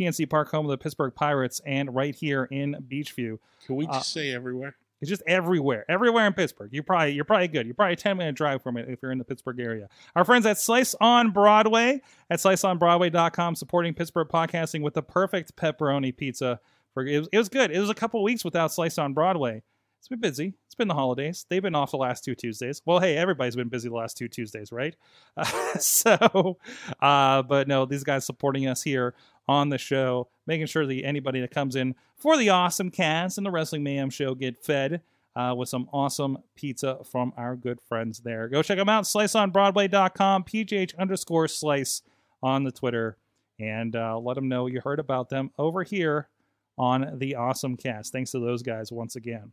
[0.00, 3.38] PNC Park, home of the Pittsburgh Pirates, and right here in Beechview.
[3.66, 4.76] can we just Uh, say everywhere?
[5.00, 6.70] It's just everywhere, everywhere in Pittsburgh.
[6.72, 7.66] You're probably you're probably good.
[7.66, 9.88] You're probably a ten minute drive from it if you're in the Pittsburgh area.
[10.16, 16.16] Our friends at Slice on Broadway at sliceonbroadway.com supporting Pittsburgh podcasting with the perfect pepperoni
[16.16, 16.60] pizza.
[16.94, 17.70] For it was, it was good.
[17.70, 19.62] It was a couple weeks without Slice on Broadway.
[19.98, 20.54] It's been busy.
[20.66, 21.44] It's been the holidays.
[21.50, 22.80] They've been off the last two Tuesdays.
[22.86, 24.96] Well, hey, everybody's been busy the last two Tuesdays, right?
[25.80, 26.58] so,
[27.00, 29.14] uh, but no, these guys supporting us here
[29.48, 33.46] on the show, making sure that anybody that comes in for the awesome cast and
[33.46, 35.00] the Wrestling Mayhem show get fed
[35.34, 38.48] uh, with some awesome pizza from our good friends there.
[38.48, 42.02] Go check them out, sliceonbroadway.com, pgh underscore slice
[42.42, 43.16] on the Twitter,
[43.58, 46.28] and uh, let them know you heard about them over here
[46.76, 48.12] on the awesome cast.
[48.12, 49.52] Thanks to those guys once again.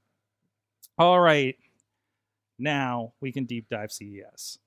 [0.97, 1.55] All right,
[2.57, 4.59] now we can deep dive CES.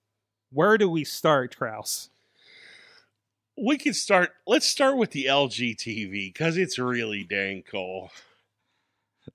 [0.50, 2.10] Where do we start, Kraus?
[3.60, 4.30] We could start.
[4.46, 8.10] Let's start with the LG TV because it's really dang cool.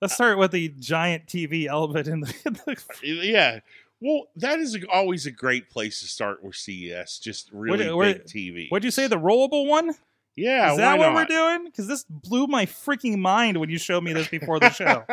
[0.00, 2.76] Let's start with the giant TV element in the, in the
[3.22, 3.60] Yeah.
[4.00, 7.18] Well, that is always a great place to start with CES.
[7.20, 8.68] Just really What- what- big TV.
[8.70, 9.06] What'd you say?
[9.06, 9.92] The rollable one?
[10.36, 11.66] Yeah, Is that what we're doing?
[11.66, 15.04] Because this blew my freaking mind when you showed me this before the show.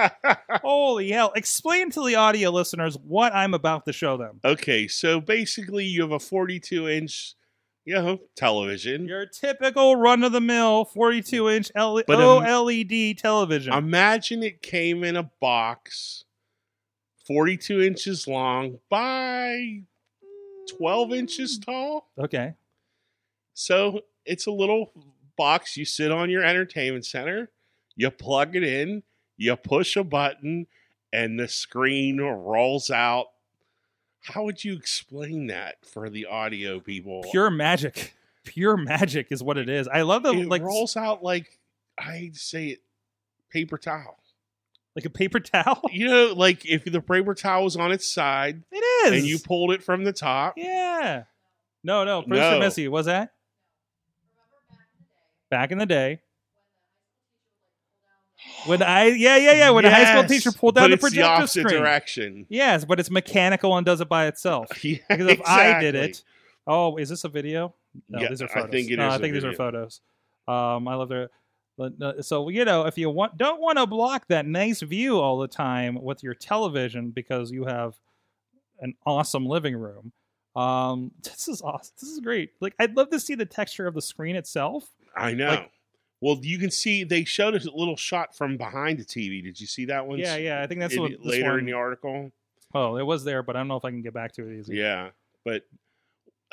[0.63, 1.31] Holy hell!
[1.35, 4.39] Explain to the audio listeners what I'm about to show them.
[4.43, 7.35] okay, so basically, you have a 42 inch,
[7.85, 9.07] you know, television.
[9.07, 13.73] Your typical run of the mill 42 inch L- But, OLED television.
[13.73, 16.25] Imagine it came in a box,
[17.27, 19.81] 42 inches long by
[20.77, 21.71] 12 inches hmm.
[21.71, 22.09] tall.
[22.19, 22.53] okay.
[23.53, 24.91] So it's a little
[25.37, 27.49] box you sit on your entertainment center,
[27.95, 29.03] you plug it in,
[29.37, 30.67] you push a button,
[31.11, 33.27] and the screen rolls out.
[34.21, 37.23] How would you explain that for the audio people?
[37.31, 38.13] Pure magic.
[38.43, 39.87] Pure magic is what it is.
[39.87, 41.59] I love the it like rolls out like
[41.97, 42.81] I hate to say it,
[43.51, 44.17] paper towel.
[44.95, 45.81] like a paper towel.
[45.91, 48.77] You know, like if the paper towel was on its side It
[49.13, 49.19] is.
[49.19, 50.53] and you pulled it from the top.
[50.57, 51.23] Yeah.
[51.83, 52.21] No, no.
[52.21, 52.59] Producer No.
[52.59, 53.33] Missy, was that?
[55.49, 56.21] Back in the day.
[58.65, 61.09] When I yeah yeah yeah when a high school teacher pulled down the it's the
[61.09, 61.67] projector screen.
[61.81, 62.45] direction.
[62.49, 64.67] Yes, but it's mechanical and does it by itself.
[64.83, 66.23] Yeah, Because if I did it,
[66.67, 67.73] oh, is this a video?
[68.09, 68.71] No, Yeah, these are I photos.
[68.71, 70.01] think it no, I think these are photos.
[70.47, 71.29] Um, I love their.
[71.77, 75.19] but, uh, So you know, if you want, don't want to block that nice view
[75.19, 77.95] all the time with your television because you have
[78.79, 80.11] an awesome living room.
[80.55, 81.93] Um, this is awesome.
[81.99, 82.51] This is great.
[82.59, 84.87] Like, I'd love to see the texture of the screen itself.
[85.15, 85.47] I know.
[85.49, 85.71] Like-
[86.21, 89.43] well, you can see they showed a little shot from behind the TV.
[89.43, 90.19] Did you see that one?
[90.19, 90.61] yeah, yeah.
[90.61, 92.31] I think that's in- what later one- in the article.
[92.73, 94.59] Oh, it was there, but I don't know if I can get back to it
[94.59, 94.77] easily.
[94.79, 95.09] Yeah,
[95.43, 95.63] but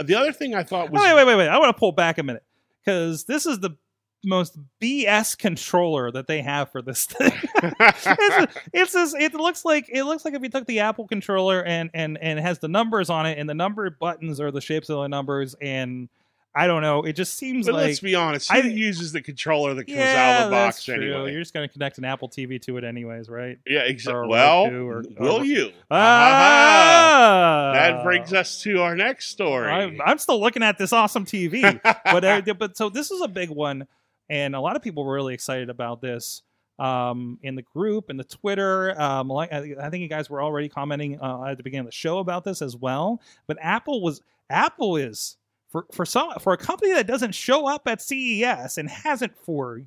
[0.03, 1.49] the other thing I thought was Oh, wait, wait, wait, wait.
[1.49, 2.43] I want to pull back a minute
[2.85, 3.77] because this is the
[4.25, 7.31] most BS controller that they have for this thing.
[7.63, 11.63] it's, it's this, it looks like it looks like if you took the Apple controller
[11.65, 14.61] and and and it has the numbers on it and the number buttons are the
[14.61, 16.09] shapes of the numbers and
[16.55, 17.03] I don't know.
[17.05, 19.99] It just seems But like let's be honest, who I- uses the controller that comes
[19.99, 20.95] yeah, out of the box true.
[20.95, 21.31] anyway?
[21.33, 23.59] You're just going to connect an Apple TV to it anyways, right?
[23.67, 24.29] yeah, exactly.
[24.29, 25.71] Well, or- will or- you?
[25.91, 29.71] Ah, That brings us to our next story.
[29.71, 33.29] I'm, I'm still looking at this awesome TV, but uh, but so this is a
[33.29, 33.87] big one,
[34.29, 36.43] and a lot of people were really excited about this
[36.79, 39.01] um, in the group and the Twitter.
[39.01, 41.93] Um, like I think you guys were already commenting uh, at the beginning of the
[41.93, 43.21] show about this as well.
[43.47, 45.37] But Apple was Apple is
[45.69, 49.83] for for some for a company that doesn't show up at CES and hasn't for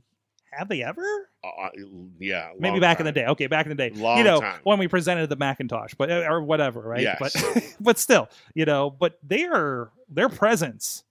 [0.52, 1.30] have they ever?
[1.44, 1.70] Uh,
[2.20, 3.26] yeah, Maybe back in the day.
[3.26, 3.90] Okay, back in the day.
[3.96, 4.60] Long you know, time.
[4.64, 7.02] when we presented the Macintosh, but uh, or whatever, right?
[7.02, 7.18] Yes.
[7.20, 11.04] But but still, you know, but they are their presence.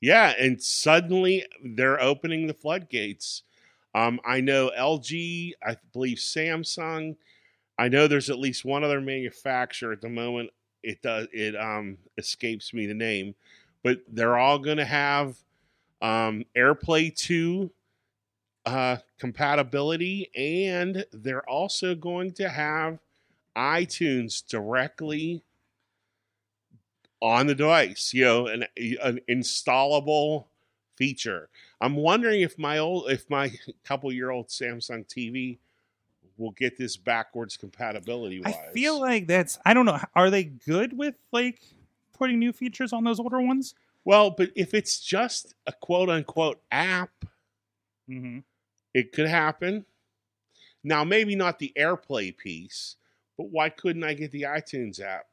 [0.00, 3.44] Yeah, and suddenly they're opening the floodgates.
[3.94, 7.16] Um, I know LG, I believe Samsung.
[7.78, 10.50] I know there's at least one other manufacturer at the moment.
[10.82, 13.34] It does it um escapes me the name,
[13.82, 15.36] but they're all going to have
[16.00, 17.70] um, AirPlay two
[18.66, 22.98] uh, compatibility, and they're also going to have
[23.56, 25.42] iTunes directly
[27.20, 28.12] on the device.
[28.14, 28.64] You know, an,
[29.02, 30.46] an installable
[30.96, 31.48] feature.
[31.80, 33.52] I'm wondering if my old, if my
[33.84, 35.58] couple year old Samsung TV
[36.36, 38.54] will get this backwards compatibility wise.
[38.54, 39.98] I feel like that's I don't know.
[40.14, 41.60] Are they good with like
[42.12, 43.74] putting new features on those older ones?
[44.04, 47.10] well, but if it's just a quote unquote app,
[48.10, 48.40] Mm-hmm.
[48.94, 49.84] it could happen.
[50.84, 52.96] Now, maybe not the AirPlay piece,
[53.38, 55.26] but why couldn't I get the iTunes app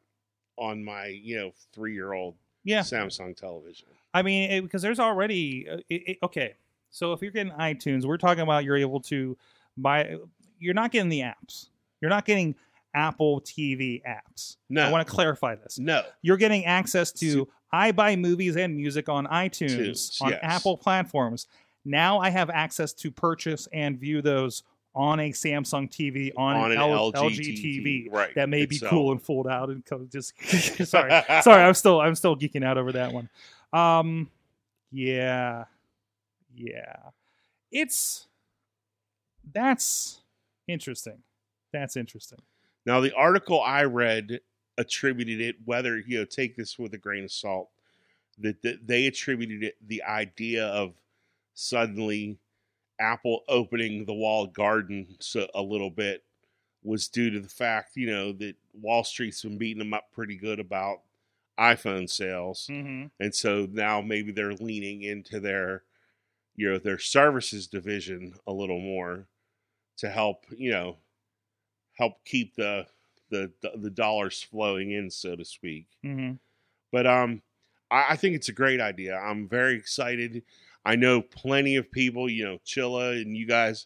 [0.58, 3.88] on my you know three year old Yeah, Samsung television?
[4.14, 6.56] I mean it, because there's already uh, it, it- okay.
[6.92, 9.38] So if you're getting iTunes, we're talking about you're able to
[9.78, 10.18] buy.
[10.60, 11.70] You're not getting the apps.
[12.02, 12.56] You're not getting
[12.94, 14.58] Apple TV apps.
[14.70, 15.78] No, I want to clarify this.
[15.80, 16.04] no.
[16.22, 20.40] You're getting access to I buy movies and music on iTunes Tunes, on yes.
[20.42, 21.48] Apple platforms.
[21.86, 24.64] Now I have access to purchase and view those
[24.96, 28.12] on a Samsung TV on, On an, an L- LG TV.
[28.12, 30.34] right, That may be cool and fold out and co- just
[30.88, 31.64] sorry, sorry.
[31.64, 33.30] I'm still I'm still geeking out over that one.
[33.72, 34.30] Um,
[34.92, 35.66] yeah,
[36.56, 36.96] yeah.
[37.72, 38.28] It's
[39.54, 40.22] that's
[40.68, 41.20] interesting.
[41.72, 42.40] That's interesting.
[42.86, 44.40] Now, the article I read
[44.78, 47.70] attributed it, whether you know, take this with a grain of salt,
[48.40, 50.94] that, that they attributed it the idea of
[51.54, 52.38] suddenly
[53.00, 56.24] Apple opening the walled garden so, a little bit
[56.84, 60.38] was due to the fact, you know, that Wall Street's been beating them up pretty
[60.38, 61.02] good about
[61.60, 63.08] iPhone sales, Mm-hmm.
[63.20, 65.84] and so now maybe they're leaning into their,
[66.56, 69.28] you know, their services division a little more
[69.98, 70.96] to help, you know,
[72.00, 72.88] help keep the
[73.30, 75.86] the the dollars flowing in, so to speak.
[76.04, 76.34] Mm-hmm.
[76.92, 77.42] But um,
[77.92, 79.16] I, I think it's a great idea.
[79.16, 80.42] I'm very excited.
[80.86, 83.86] I know plenty of people, you know, Chilla and you guys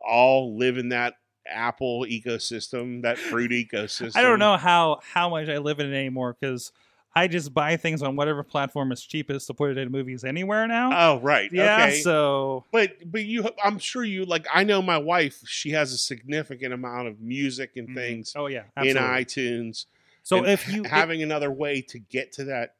[0.00, 1.14] all live in that
[1.46, 4.12] Apple ecosystem, that fruit ecosystem.
[4.16, 6.72] I don't know how how much I live in it anymore because
[7.14, 10.68] I just buy things on whatever platform is cheapest to put it in movies anywhere
[10.68, 10.90] now.
[11.16, 11.50] Oh, right.
[11.52, 12.00] yeah, okay.
[12.00, 15.98] so but but you I'm sure you like I know my wife, she has a
[15.98, 17.94] significant amount of music and Mhm.
[17.94, 19.24] things oh yeah, in absolutely.
[19.24, 19.86] iTunes.
[20.22, 22.74] So if you having another way to get to that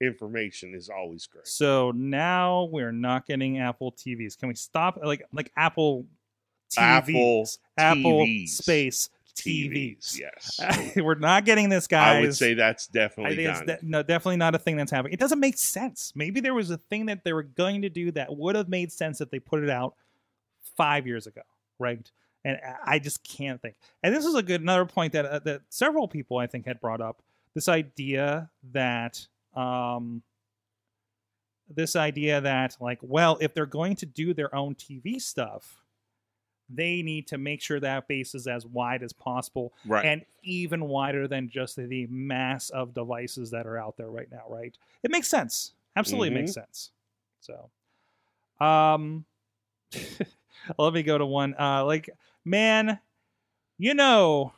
[0.00, 1.46] information is always great.
[1.46, 4.38] so now we're not getting Apple TVs.
[4.38, 6.06] Can we stop like like Apple
[6.70, 8.48] TVs, Apple Apple TVs.
[8.50, 9.10] space
[9.42, 10.18] TVs?
[10.18, 10.60] Yes.
[10.96, 12.16] we're not getting this, guys.
[12.16, 13.78] I would say that's I definitely think it's done.
[13.80, 15.12] de- no, definitely not a thing that's happening.
[15.14, 16.12] It doesn't make sense.
[16.14, 18.92] Maybe there was a thing that they were going to do that would have made
[18.92, 19.94] sense if they put it out
[20.76, 21.42] five years ago,
[21.78, 22.10] right?
[22.44, 23.76] And I- I just can't think.
[24.02, 26.80] And this is a good another point that uh, that several people I think had
[26.80, 27.22] brought up
[27.54, 30.22] this idea that um
[31.68, 35.76] this idea that like well if they're going to do their own TV stuff
[36.70, 40.04] they need to make sure that base is as wide as possible right.
[40.04, 44.44] and even wider than just the mass of devices that are out there right now,
[44.48, 44.76] right?
[45.02, 45.72] It makes sense.
[45.96, 46.90] Absolutely makes sense.
[47.40, 47.70] So,
[48.64, 49.24] um,
[50.78, 51.54] let me go to one.
[51.58, 52.10] Uh, like,
[52.44, 52.98] man,
[53.78, 54.52] you know,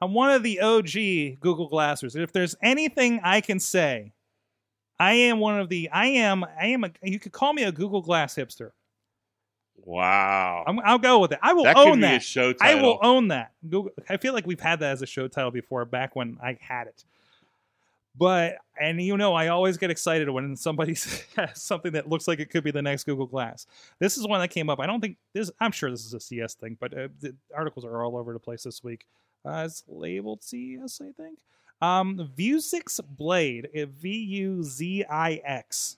[0.00, 2.14] I'm one of the OG Google Glassers.
[2.14, 4.12] If there's anything I can say,
[5.00, 5.88] I am one of the.
[5.90, 6.44] I am.
[6.44, 6.84] I am.
[6.84, 8.70] A, you could call me a Google Glass hipster.
[9.84, 10.64] Wow.
[10.66, 11.38] I'm, I'll go with it.
[11.42, 12.22] I will that own that.
[12.22, 13.52] show I will own that.
[13.68, 13.92] Google.
[14.08, 16.88] I feel like we've had that as a show title before, back when I had
[16.88, 17.04] it.
[18.16, 20.94] But and you know, I always get excited when somebody
[21.36, 23.66] has something that looks like it could be the next Google Glass.
[24.00, 24.80] This is one that came up.
[24.80, 25.50] I don't think this.
[25.60, 28.40] I'm sure this is a CES thing, but uh, the articles are all over the
[28.40, 29.06] place this week.
[29.44, 31.38] Uh, it's labeled CES, I think.
[31.80, 35.96] Um, Vuzix Blade, V U Z I X.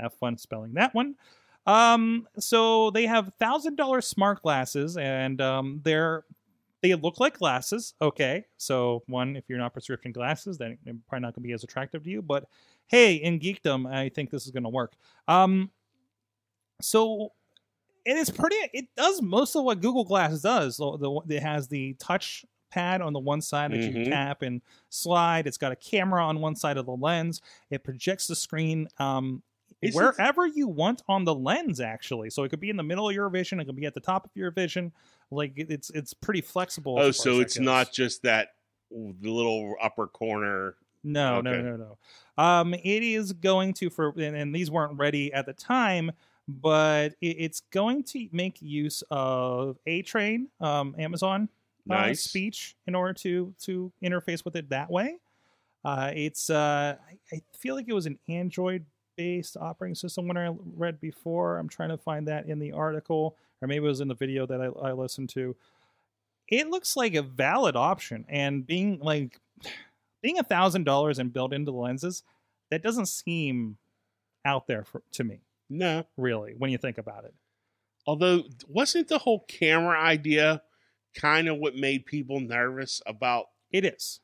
[0.00, 1.16] Have fun spelling that one.
[1.68, 6.24] Um, so they have thousand dollar smart glasses, and um, they're
[6.80, 7.94] they look like glasses.
[8.00, 11.52] Okay, so one, if you're not prescription glasses, then they're probably not going to be
[11.52, 12.22] as attractive to you.
[12.22, 12.48] But
[12.86, 14.94] hey, in geekdom, I think this is going to work.
[15.26, 15.70] Um,
[16.80, 17.32] so
[18.04, 18.56] it is pretty.
[18.72, 20.76] It does most of what Google Glass does.
[20.76, 24.10] So the, it has the touch pad on the one side that you Mhm.
[24.10, 25.46] tap and slide.
[25.46, 27.40] It's got a camera on one side of the lens.
[27.70, 29.42] It projects the screen um,
[29.92, 32.30] Wherever you want on the lens, actually.
[32.30, 33.60] So it could be in the middle of your vision.
[33.60, 34.92] It could be at the top of your vision.
[35.30, 36.98] Like it's it's pretty flexible.
[36.98, 38.54] oh, so it's not just that
[38.90, 40.74] the little upper corner.
[41.04, 41.62] No, no, Okay.
[41.62, 41.98] no, no.
[42.42, 46.10] Um, it is going to for and, and these weren't ready at the time,
[46.48, 51.48] but it, it's going to make use of A Train, um, Amazon
[51.90, 55.18] uh, speech in order to to interface with it that way.
[55.84, 56.96] Uh, it's uh,
[57.32, 58.84] I, I feel like it was an Android
[59.18, 61.58] based operating system when I read before.
[61.58, 64.46] I'm trying to find that in the article, or maybe it was in the video
[64.46, 65.56] that I, I listened to.
[66.48, 69.40] It looks like a valid option, and being like
[70.22, 72.22] being a thousand dollars and built into the lenses,
[72.70, 73.76] that doesn't seem
[74.44, 76.04] out there for, to me, No.
[76.16, 77.34] really, when you think about it.
[78.06, 80.62] Although wasn't the whole camera idea
[81.14, 84.20] kind of what made people nervous about It is.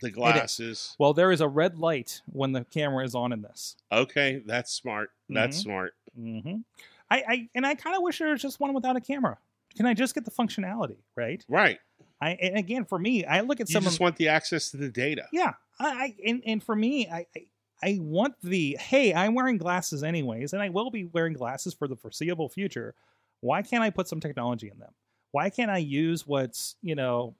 [0.00, 0.94] The glasses?
[0.98, 3.76] Well, there is a red light when the camera is on in this.
[3.92, 5.10] Okay, that's smart.
[5.28, 5.62] That's Mhm.
[5.62, 5.94] smart.
[6.14, 6.56] hmm
[7.10, 9.36] I, I and I kind of wish there was just one without a camera.
[9.76, 11.44] Can I just get the functionality, right?
[11.48, 11.78] Right.
[12.20, 14.70] I and again for me, I look at You some just of want the access
[14.70, 15.26] to the data.
[15.32, 17.46] yeah, I, I and, and for me, I, I
[17.82, 21.86] I want the hey, I'm wearing glasses anyways, and I will be wearing glasses for
[21.88, 22.94] the foreseeable future.
[23.40, 24.92] Why can't I put some technology in them?
[25.32, 27.34] Why can't I use what's you know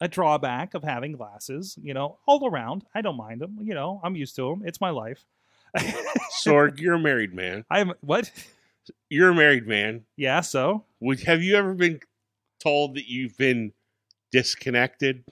[0.00, 1.78] a drawback of having glasses?
[1.82, 2.84] You know, all around.
[2.94, 3.58] I don't mind them.
[3.62, 4.62] You know, I'm used to them.
[4.64, 5.24] It's my life.
[6.44, 7.64] Sorg, you're a married man.
[7.70, 8.30] I'm what?
[9.08, 10.04] You're a married man.
[10.16, 10.40] Yeah.
[10.40, 12.00] So Would have you ever been
[12.62, 13.72] told that you've been
[14.32, 15.24] disconnected?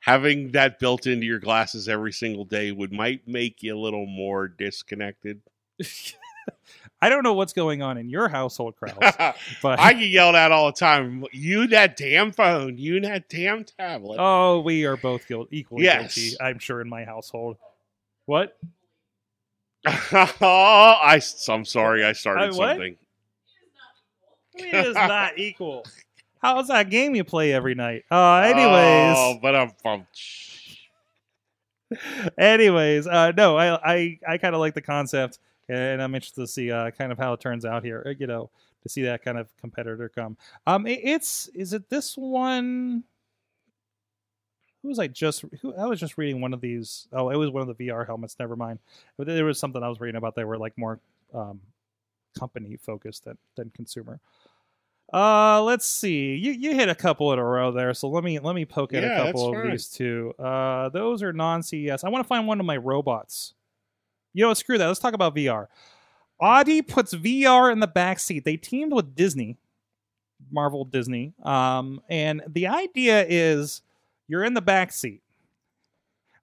[0.00, 4.06] Having that built into your glasses every single day would might make you a little
[4.06, 5.42] more disconnected.
[7.02, 8.94] I don't know what's going on in your household, Kraus,
[9.62, 11.24] but I get yelled at all the time.
[11.32, 12.76] You that damn phone.
[12.76, 14.18] You that damn tablet.
[14.20, 16.14] oh, we are both guilty, equally Yes.
[16.14, 16.36] guilty.
[16.40, 17.56] I'm sure in my household.
[18.26, 18.56] What?
[19.86, 19.92] oh,
[20.42, 22.04] I, am sorry.
[22.04, 22.96] I started something I- something.
[24.56, 25.86] It is not equal.
[26.42, 28.04] How's that game you play every night?
[28.10, 30.18] Uh, anyways, Oh, but I'm pumped.
[32.38, 35.38] anyways, uh, no, I I, I kind of like the concept,
[35.70, 38.16] and I'm interested to see uh, kind of how it turns out here.
[38.18, 38.50] You know,
[38.82, 40.36] to see that kind of competitor come.
[40.66, 43.04] Um, it, it's is it this one?
[44.82, 47.06] who was I just who I was just reading one of these.
[47.12, 48.36] Oh, it was one of the VR helmets.
[48.38, 48.78] Never mind.
[49.18, 50.34] But there was something I was reading about.
[50.34, 51.00] They were like more
[51.34, 51.60] um,
[52.38, 54.20] company focused than than consumer.
[55.12, 56.34] Uh, let's see.
[56.36, 58.94] You you hit a couple in a row there, so let me let me poke
[58.94, 59.70] at Yeah, a couple of fine.
[59.72, 60.32] these two.
[60.38, 62.04] Uh, those are non CES.
[62.04, 63.54] I want to find one of my robots.
[64.32, 64.86] You know, screw that.
[64.86, 65.66] Let's talk about VR.
[66.40, 68.44] Audi puts VR in the back seat.
[68.44, 69.56] They teamed with Disney,
[70.50, 73.82] Marvel Disney, um, and the idea is
[74.26, 75.22] you're in the back seat.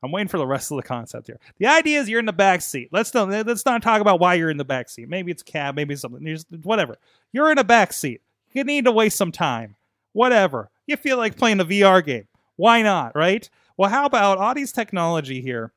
[0.04, 1.40] I'm waiting for the rest of the concept here.
[1.58, 2.90] The idea is you're in the back seat.
[2.92, 5.10] Let's not let's not talk about why you're in the back seat.
[5.10, 6.24] Maybe it's cab, maybe it's something.
[6.24, 6.98] Just- whatever.
[7.32, 8.22] You're in a back seat.
[8.54, 9.76] You need to waste some time.
[10.14, 10.70] Whatever.
[10.86, 12.28] You feel like playing a VR game.
[12.56, 13.50] Why not, right?
[13.76, 15.72] Well, how about Audi's technology here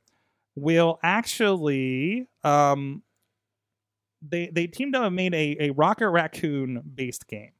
[0.57, 3.03] will actually um
[4.23, 7.53] they they teamed up and made a, a Rocket Raccoon based game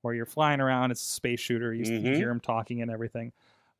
[0.00, 0.90] where you're flying around.
[0.90, 1.72] It's a space shooter.
[1.72, 2.16] You, Mhm.
[2.16, 3.32] hear him talking and everything.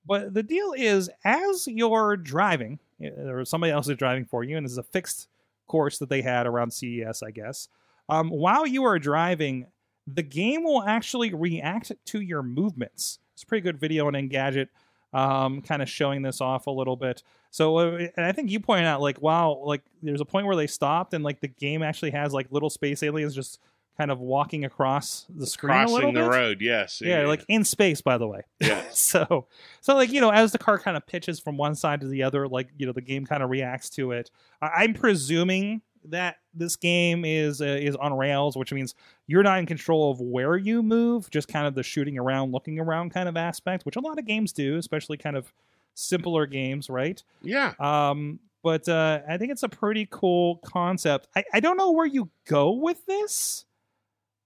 [0.06, 4.56] But the deal is, as you're driving, uh, or somebody else is driving for you,
[4.56, 5.28] and this is a fixed
[5.66, 7.68] course that they had around CES, I guess.
[8.08, 9.66] Um, while you are driving,
[10.06, 13.18] the game will actually react to your movements.
[13.34, 14.68] It's a pretty good video on Engadget,
[15.12, 17.22] um, kind of showing this off a little bit.
[17.50, 20.56] So, uh, and I think you pointed out, like, wow, like there's a point where
[20.56, 23.58] they stopped, and like the game actually has like little space aliens just
[23.98, 26.30] kind of walking across the screen Crossing the bit.
[26.30, 27.02] road, yes.
[27.04, 28.40] Yeah, like in space, by the way.
[28.58, 28.98] yes.
[29.00, 29.46] so,
[29.82, 32.22] so like you know, as the car kind of pitches from one side to the
[32.22, 34.30] other, like you know, the game kind of reacts to it.
[34.62, 38.94] I- I'm presuming that this game is uh, is on rails, which means
[39.26, 42.78] you're not in control of where you move, just kind of the shooting around, looking
[42.78, 45.52] around kind of aspect, which a lot of games do, especially kind of
[45.94, 47.22] simpler games, right?
[47.42, 47.74] Yeah.
[47.78, 51.28] Um, but uh, I think it's a pretty cool concept.
[51.34, 53.64] I, I don't know where you go with this,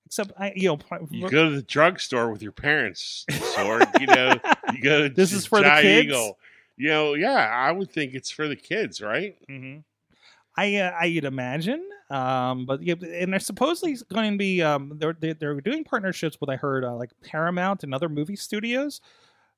[0.07, 0.79] except I you know
[1.11, 3.27] You go to the drugstore with your parents,
[3.59, 4.41] or you know,
[4.73, 6.07] you go to This is for the kids?
[6.07, 6.39] Eagle.
[6.79, 9.37] You know, yeah, I would think it's for the kids, right?
[9.49, 9.79] hmm
[10.57, 15.17] I uh, I'd imagine, um, but yeah, and they're supposedly going to be um, they're
[15.19, 19.01] they're, doing partnerships with I heard uh, like Paramount and other movie studios,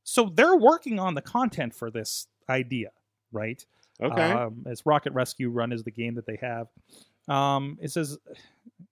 [0.02, 2.90] so they're working on the content for this idea,
[3.32, 3.64] right?
[4.02, 4.32] Okay.
[4.32, 6.68] Um, it's Rocket Rescue Run is the game that they have.
[7.28, 8.18] Um, it says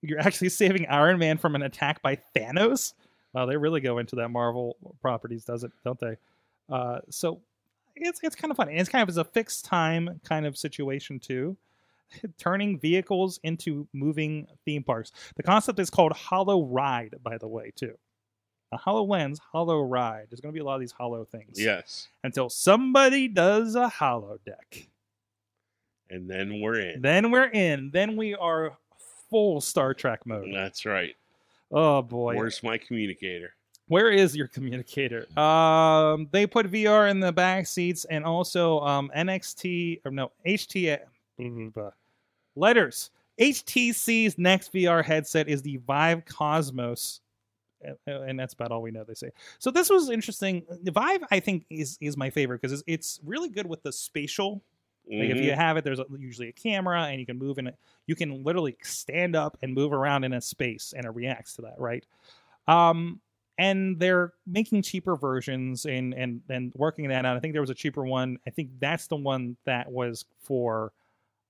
[0.01, 2.93] you're actually saving Iron Man from an attack by Thanos.
[3.33, 5.71] Wow, they really go into that Marvel properties, does it?
[5.83, 6.15] Don't they?
[6.69, 7.41] Uh, so
[7.95, 8.69] it's it's kind of fun.
[8.69, 11.57] And it's kind of as a fixed time kind of situation too.
[12.37, 15.11] Turning vehicles into moving theme parks.
[15.35, 17.97] The concept is called Holoride, by the way, too.
[18.71, 20.29] A HoloLens, Holoride.
[20.29, 21.59] There's going to be a lot of these Hollow things.
[21.59, 22.07] yes.
[22.23, 24.87] Until somebody does a holodeck.
[26.09, 27.01] And then we're in.
[27.01, 27.91] Then we're in.
[27.91, 28.77] Then we are
[29.29, 30.49] full Star Trek mode.
[30.53, 31.15] That's right.
[31.71, 32.35] Oh boy.
[32.35, 33.53] Where's my communicator?
[33.87, 35.27] Where is your communicator?
[35.39, 40.99] Um, they put VR in the back seats and also um, NXT or no HT
[41.37, 41.91] blah, blah, blah.
[42.55, 43.11] letters.
[43.39, 47.21] HTC's next VR headset is the Vive Cosmos,
[48.07, 49.03] and that's about all we know.
[49.03, 49.29] They say
[49.59, 49.69] so.
[49.69, 50.63] This was interesting.
[50.81, 53.91] The Vive, I think, is is my favorite because it's, it's really good with the
[53.91, 54.63] spatial
[55.09, 57.67] like if you have it, there's a, usually a camera, and you can move in
[57.67, 57.75] it.
[58.07, 61.61] You can literally stand up and move around in a space, and it reacts to
[61.63, 62.05] that, right?
[62.67, 63.21] Um,
[63.57, 67.37] and they're making cheaper versions and and and working that out.
[67.37, 68.37] I think there was a cheaper one.
[68.45, 70.91] I think that's the one that was for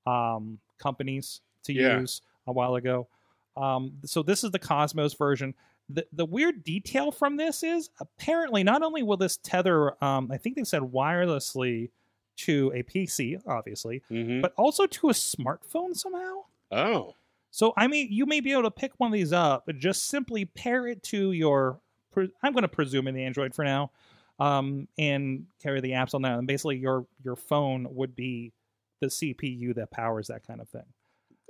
[0.07, 1.99] um, companies to Yeah.
[1.99, 3.07] use a while ago.
[3.55, 5.53] Um, so this is the Cosmos version.
[5.89, 10.37] The the weird detail from this is apparently not only will this tether, um, I
[10.37, 11.89] think they said wirelessly
[12.37, 14.41] to a PC, obviously, Mhm.
[14.41, 16.43] but also to a smartphone somehow.
[16.71, 17.15] Oh.
[17.51, 20.05] So I mean, you may be able to pick one of these up, but just
[20.07, 21.79] simply pair it to your.
[22.11, 23.91] pre- I'm going to presume in the Android for now,
[24.39, 26.37] um, and carry the apps on that.
[26.37, 28.51] And basically, your your phone would be
[28.99, 30.85] the CPU that powers that kind of thing.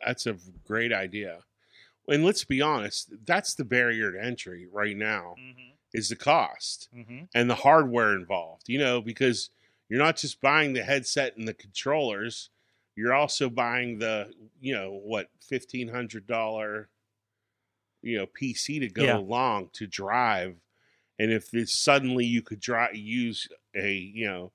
[0.06, 1.39] That's a great idea.
[2.08, 5.36] And let's be honest, that's the barrier to entry right now
[5.93, 7.24] is the cost Mm-hmm.
[7.36, 8.64] and the hardware involved.
[8.68, 9.50] You know, because
[9.89, 12.50] you're not just buying the headset and the controllers,
[12.95, 16.89] you're also buying the, you know, what, fifteen hundred dollar
[18.04, 19.18] you know, PC to go Yeah.
[19.18, 20.56] along to drive.
[21.20, 24.52] And if this, suddenly you could drive use a, you know,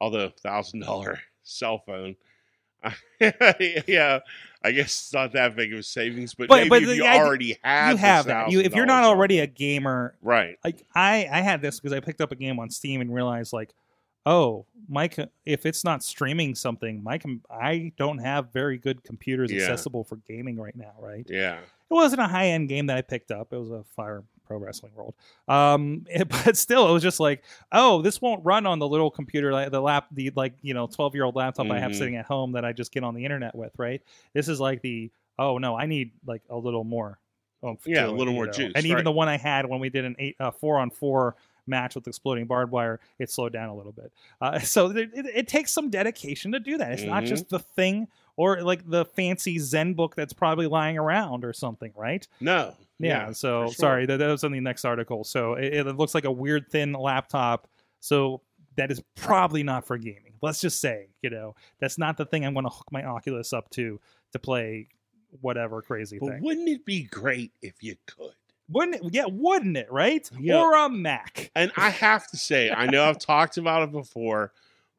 [0.00, 2.16] although thousand dollar cell phone.
[3.20, 4.18] yeah,
[4.64, 7.04] I guess it's not that big of a savings, but, But- maybe but the you
[7.06, 8.50] idea- already have You have that.
[8.50, 12.00] You if you're not already a gamer, right, like I I had this because I
[12.00, 13.72] picked up a game on Steam and realized like,
[14.26, 19.02] oh, my co- if it's not streaming something, my com- I don't have very good
[19.04, 19.62] computers Yeah.
[19.62, 21.26] accessible for gaming right now, right?
[21.28, 23.52] yeah, It wasn't a high end game that I picked up.
[23.52, 24.22] It was a Fire
[24.58, 25.14] pro wrestling world.
[25.48, 29.68] Um, but still, it was just like, oh, this won't run on the little computer,
[29.70, 31.98] the lap, the like you know, twelve year old laptop I have Mhm.
[31.98, 34.02] sitting at home that I just get on the internet with, right?
[34.34, 37.18] This is like the oh no, I need like a little more.
[37.84, 38.52] Yeah, a little more know?
[38.52, 39.04] juice, And even right.
[39.04, 41.36] the one I had when we did an eight, uh, four on four
[41.68, 44.10] match with exploding barbed wire, it slowed down a little bit.
[44.40, 46.90] Uh, so it, it, it takes some dedication to do that.
[46.90, 47.28] It's not Mhm.
[47.28, 52.26] just the thing or like the fancy ZenBook that's probably lying around or something, right?
[52.40, 52.74] No.
[53.08, 53.32] Yeah.
[53.32, 53.72] so sure.
[53.74, 55.24] sorry, that, that was on the next article.
[55.24, 57.68] So it, it looks like a weird thin laptop.
[58.00, 58.42] So
[58.76, 60.34] that is probably not for gaming.
[60.40, 63.52] Let's just say, you know, that's not the thing I'm going to hook my Oculus
[63.52, 64.00] up to
[64.32, 64.88] to play
[65.40, 66.42] whatever crazy But thing.
[66.42, 68.32] wouldn't it be great if you could?
[68.68, 69.14] Wouldn't it?
[69.14, 69.90] Yeah, wouldn't it?
[69.92, 70.28] Right?
[70.38, 70.60] Yeah.
[70.62, 71.50] Or a Mac.
[71.54, 74.52] And I have to say, I know I've talked about it before,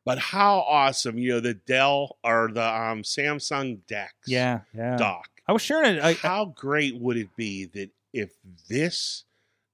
[0.06, 4.98] but how awesome, you know, the Dell or the um, Samsung Dex Yeah, yeah.
[4.98, 5.30] dock.
[5.48, 6.04] I was sharing it.
[6.04, 8.32] I, how great would it be that if
[8.70, 9.26] this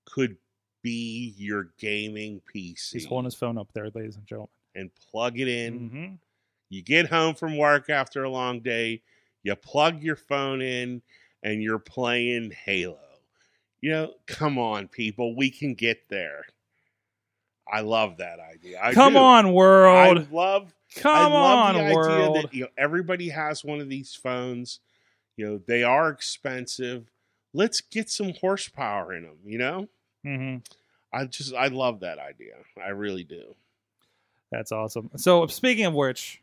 [0.06, 0.38] could
[0.82, 4.50] be your gaming PC he's holding his phone up there, ladies and gentlemen.
[4.76, 5.90] and plug it in?
[5.90, 6.06] hmm
[6.70, 9.02] You get home from work after a long day,
[9.44, 11.02] you plug your phone in,
[11.44, 12.98] and you're playing Halo.
[13.82, 16.46] You know, come on, people, we can get there.
[17.72, 18.80] I love that idea.
[18.82, 19.20] I Come do.
[19.20, 20.18] on, world.
[20.20, 22.36] I love Come I love on, the idea world.
[22.36, 24.80] that you know everybody has one of these phones.
[25.40, 27.06] You know, they are expensive.
[27.54, 29.88] Let's get some horsepower in them, you know?
[30.22, 30.58] hmm
[31.14, 32.56] I just I love that idea.
[32.86, 33.56] I really do.
[34.52, 35.10] That's awesome.
[35.16, 36.42] So speaking of which,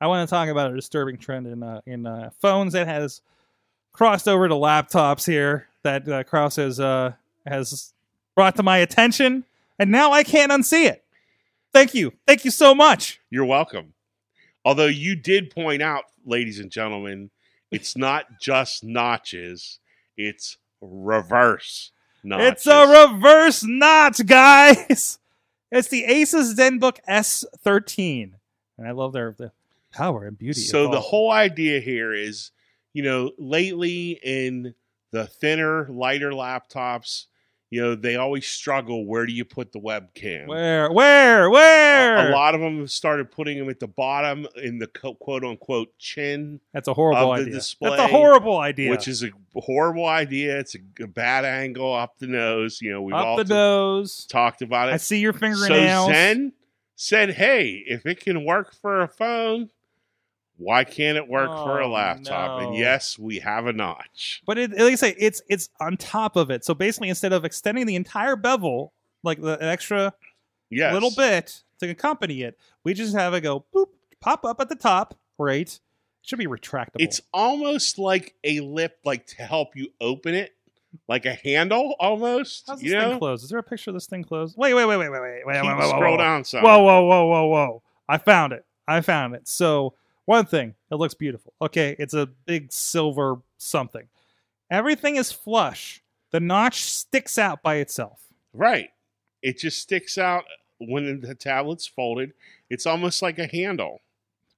[0.00, 3.20] I want to talk about a disturbing trend in uh, in uh, phones that has
[3.92, 7.12] crossed over to laptops here that uh, Kraus has uh,
[7.46, 7.92] has
[8.34, 9.44] brought to my attention,
[9.78, 11.04] and now I can't unsee it.
[11.74, 13.20] Thank you, thank you so much.
[13.28, 13.92] You're welcome.
[14.64, 17.30] Although you did point out, ladies and gentlemen,
[17.72, 19.78] it's not just notches,
[20.16, 21.90] it's reverse
[22.22, 22.48] notches.
[22.52, 25.18] It's a reverse notch, guys.
[25.74, 28.32] It's the Asus ZenBook S13,
[28.76, 29.52] and I love their the
[29.90, 30.60] power and beauty.
[30.60, 32.50] So the whole idea here is,
[32.92, 34.74] you know, lately in
[35.12, 37.24] the thinner, lighter laptops,
[37.72, 39.06] you know, they always struggle.
[39.06, 40.46] Where do you put the webcam?
[40.46, 44.78] where where where A lot of them have started putting them at the bottom in
[44.78, 47.54] the quote unquote chin, That's a horrible idea.
[47.54, 48.90] display, That's a horrible idea.
[48.90, 50.58] which is a horrible idea.
[50.58, 52.82] It's a bad angle up the nose.
[52.82, 54.26] You know, we've all the t- nose.
[54.26, 54.92] talked about it.
[54.92, 56.08] I see your so.
[56.08, 56.52] Zen
[56.94, 59.70] said, "Hey, if it can work for a phone,
[60.62, 64.42] why can't it work for a Oh, laptop?" And yes, we have a notch.
[64.46, 66.64] but it, like I say, it's it's on top of it.
[66.64, 68.92] So basically, instead of extending the entire bevel,
[69.22, 70.14] like the an extra
[70.70, 73.88] Yes, little bit to accompany it, we just have it go boop,
[74.20, 75.14] pop up at the top.
[75.38, 75.68] Right?
[75.68, 75.80] It
[76.22, 77.00] should be retractable.
[77.00, 80.54] It's almost like a lip, like to help you open it,
[81.08, 82.64] like a handle almost.
[82.68, 83.42] How's this you thing know, closed?
[83.42, 84.56] Is there a picture of this thing closed?
[84.56, 86.62] Wait, wait, wait, wait, wait, wait, wait, wait, wait, wait, scroll whoa, down some.
[86.62, 87.82] Whoa, whoa, whoa, whoa, whoa!
[88.08, 88.64] I found it.
[88.86, 89.48] I found it.
[89.48, 89.94] So
[90.24, 91.52] one thing, it looks beautiful.
[91.60, 94.08] Okay, it's a big silver something.
[94.70, 96.02] Everything is flush.
[96.30, 98.20] The notch sticks out by itself.
[98.54, 98.90] Right.
[99.42, 100.44] It just sticks out
[100.78, 102.32] when the tablet's folded.
[102.70, 104.00] It's almost like a handle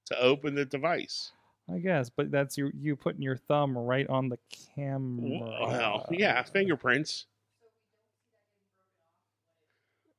[0.06, 1.32] to open the device.
[1.72, 4.38] I guess, but that's you you putting your thumb right on the
[4.76, 5.40] camera.
[5.40, 7.24] Well, yeah, fingerprints.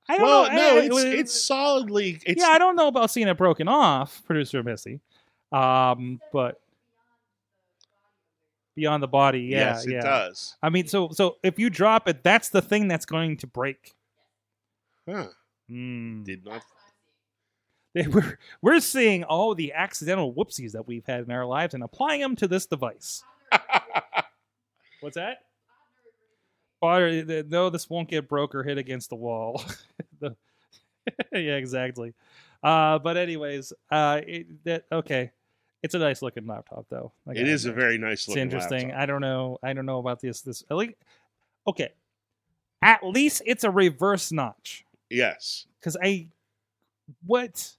[0.07, 0.55] I don't Well, know.
[0.55, 2.19] no, I- it's it- it's solidly.
[2.25, 4.99] It's yeah, I don't know about seeing it broken off, producer Missy.
[5.51, 6.59] Um, but
[8.75, 10.01] beyond the body, yeah, yes, it yeah.
[10.01, 10.55] does.
[10.61, 13.93] I mean, so so if you drop it, that's the thing that's going to break.
[15.07, 15.27] Huh?
[15.69, 16.23] Hmm.
[16.23, 16.63] Did not.
[18.11, 22.19] We're we're seeing all the accidental whoopsies that we've had in our lives and applying
[22.19, 23.23] them to this device.
[24.99, 25.37] What's that?
[26.81, 29.63] Water, no, this won't get broke or hit against the wall.
[30.19, 30.35] The-
[31.33, 32.13] yeah, exactly.
[32.65, 35.31] Uh, but anyways, uh, it, that okay.
[35.83, 37.11] It's a nice looking laptop, though.
[37.27, 38.63] I it is a very nice looking laptop.
[38.63, 38.79] It's looking.
[38.79, 38.87] interesting.
[38.89, 39.01] laptop.
[39.01, 39.57] I don't know.
[39.61, 40.41] I don't know about this.
[40.41, 40.95] This at least,
[41.67, 41.89] okay.
[42.81, 45.67] At least it's a reverse notch Yes.
[45.79, 46.27] because I
[47.25, 47.75] what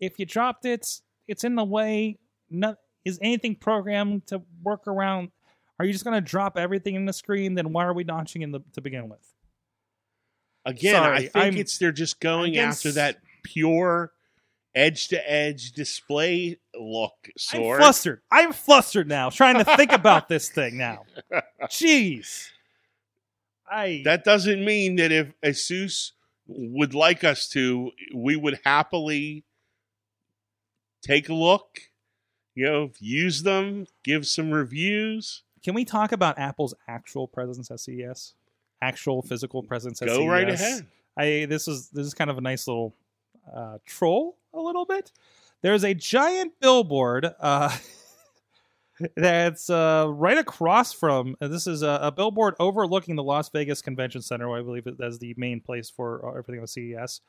[0.00, 1.00] if you dropped it?
[1.28, 2.18] It's in the way.
[2.50, 5.30] Not is anything programmed to work around?
[5.78, 7.54] Are you just going to drop everything in the screen?
[7.56, 9.34] Then why are we notching in the to begin with?
[10.64, 14.12] Again, Sorry, I think I'm- it's they're just going against- after that pure
[14.74, 17.14] edge to edge display look.
[17.52, 18.20] I'm flustered.
[18.32, 21.04] I'm flustered now, trying to think about this thing now.
[21.64, 22.48] Jeez,
[23.70, 26.10] I That doesn't mean that if Asus
[26.48, 29.44] would like us to, we would happily
[31.02, 31.78] take a look,
[32.54, 35.42] you know, use them, give some reviews.
[35.62, 38.34] can we talk about Apple's actual presence at CES?
[38.82, 40.02] actual physical presence.
[40.02, 40.60] At Go right CES.
[40.60, 40.86] ahead.
[41.16, 42.94] I this is this is kind of a nice little
[43.52, 45.12] uh, troll a little bit.
[45.62, 47.76] There's a giant billboard uh,
[49.16, 51.36] that's uh, right across from.
[51.40, 55.18] this is a, a billboard overlooking the Las Vegas Convention Center, I believe it as
[55.18, 57.20] the main place for uh, everything with CES.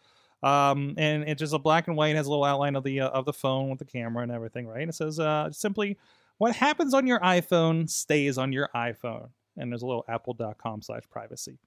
[0.44, 3.10] Um, and it's just a black and white has a little outline of the uh,
[3.10, 4.82] of the phone with the camera and everything, right?
[4.82, 5.98] And it says uh, simply,
[6.38, 11.04] "What happens on your iPhone stays on your iPhone." And there's a little apple.com slash
[11.10, 11.58] privacy.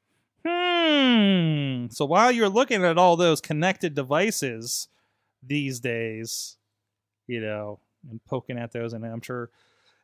[0.47, 1.87] Hmm.
[1.91, 4.89] So while you're looking at all those connected devices
[5.43, 6.57] these days,
[7.27, 7.81] you know,
[8.11, 9.51] and poking at those, and I'm sure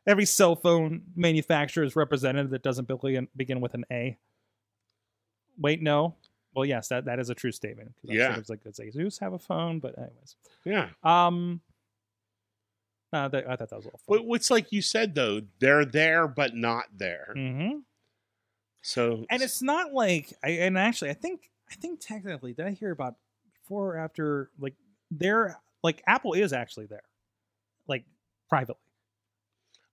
[0.07, 4.17] every cell phone manufacturer is represented that doesn't begin, begin with an A.
[5.57, 6.15] Wait, no.
[6.53, 7.93] Well, yes, that, that is a true statement.
[8.03, 8.27] Yeah.
[8.27, 10.89] sure there's like good Zeus have a phone, but anyways, Yeah.
[11.03, 11.61] um,
[13.11, 14.17] uh, that, I thought that was a little fun.
[14.17, 17.33] But what's like you said though, they're there but not there.
[17.35, 17.79] hmm
[18.85, 22.71] So and it's not like I and actually I think I think technically did I
[22.71, 23.15] hear about
[23.59, 24.75] before or after like
[25.09, 27.01] they're like Apple is actually there,
[27.87, 28.05] like
[28.47, 28.75] privately.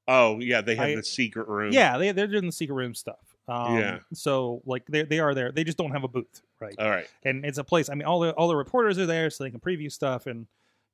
[0.08, 1.72] oh yeah, they have I- the secret room.
[1.72, 3.34] Yeah, they they're doing the secret room stuff.
[3.48, 3.98] Um, Yeah.
[4.12, 5.52] So like they they are there.
[5.52, 6.74] They just don't have a booth, right?
[6.78, 7.08] All right.
[7.24, 7.88] and it's a place.
[7.88, 10.46] I mean, all the all the reporters are there, so they can preview stuff and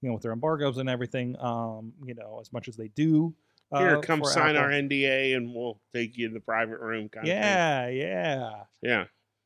[0.02, 1.36] you know with their embargoes and everything.
[1.40, 3.34] Um, you know as much as they do.
[3.70, 4.62] Uh, Here, come sign Apple.
[4.62, 7.42] our NDA and we'll take you to the private room kind of thing.
[7.42, 8.50] Yeah, yeah.
[8.82, 9.04] Yeah.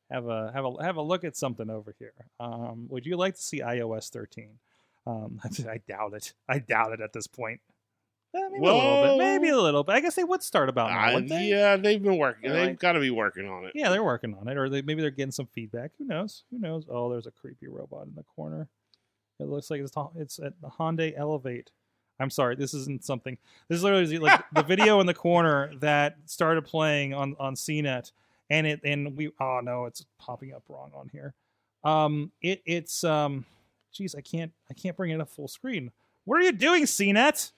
[0.09, 2.13] have a have a have a look at something over here.
[2.39, 4.59] Um, would you like to see iOS 13?
[5.05, 6.33] Um, I doubt it.
[6.47, 7.59] I doubt it at this point.
[8.35, 9.17] Eh, maybe a little bit.
[9.17, 9.93] Maybe a little bit.
[9.93, 11.09] I guess they would start about now.
[11.09, 11.49] Uh, wouldn't they?
[11.49, 12.49] yeah, they've been working.
[12.49, 12.67] Really?
[12.67, 13.73] They've got to be working on it.
[13.75, 15.91] Yeah, they're working on it, or they maybe they're getting some feedback.
[15.99, 16.43] Who knows?
[16.49, 16.85] Who knows?
[16.89, 18.69] Oh, there's a creepy robot in the corner.
[19.39, 21.71] It looks like it's it's at the Hyundai Elevate.
[22.19, 23.37] I'm sorry, this isn't something.
[23.67, 28.11] This is literally like the video in the corner that started playing on on CNET,
[28.49, 31.33] and it and we oh no, it's popping up wrong on here.
[31.83, 33.45] Um, it it's um,
[33.91, 35.91] geez, I can't I can't bring it up full screen.
[36.25, 37.51] What are you doing, CNET?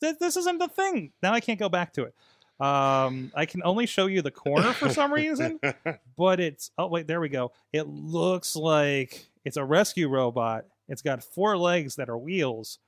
[0.00, 1.12] This, this isn't the thing.
[1.22, 2.14] Now I can't go back to it.
[2.60, 5.60] Um, I can only show you the corner for some reason
[6.16, 11.00] but it's oh wait there we go it looks like it's a rescue robot it's
[11.00, 12.80] got four legs that are wheels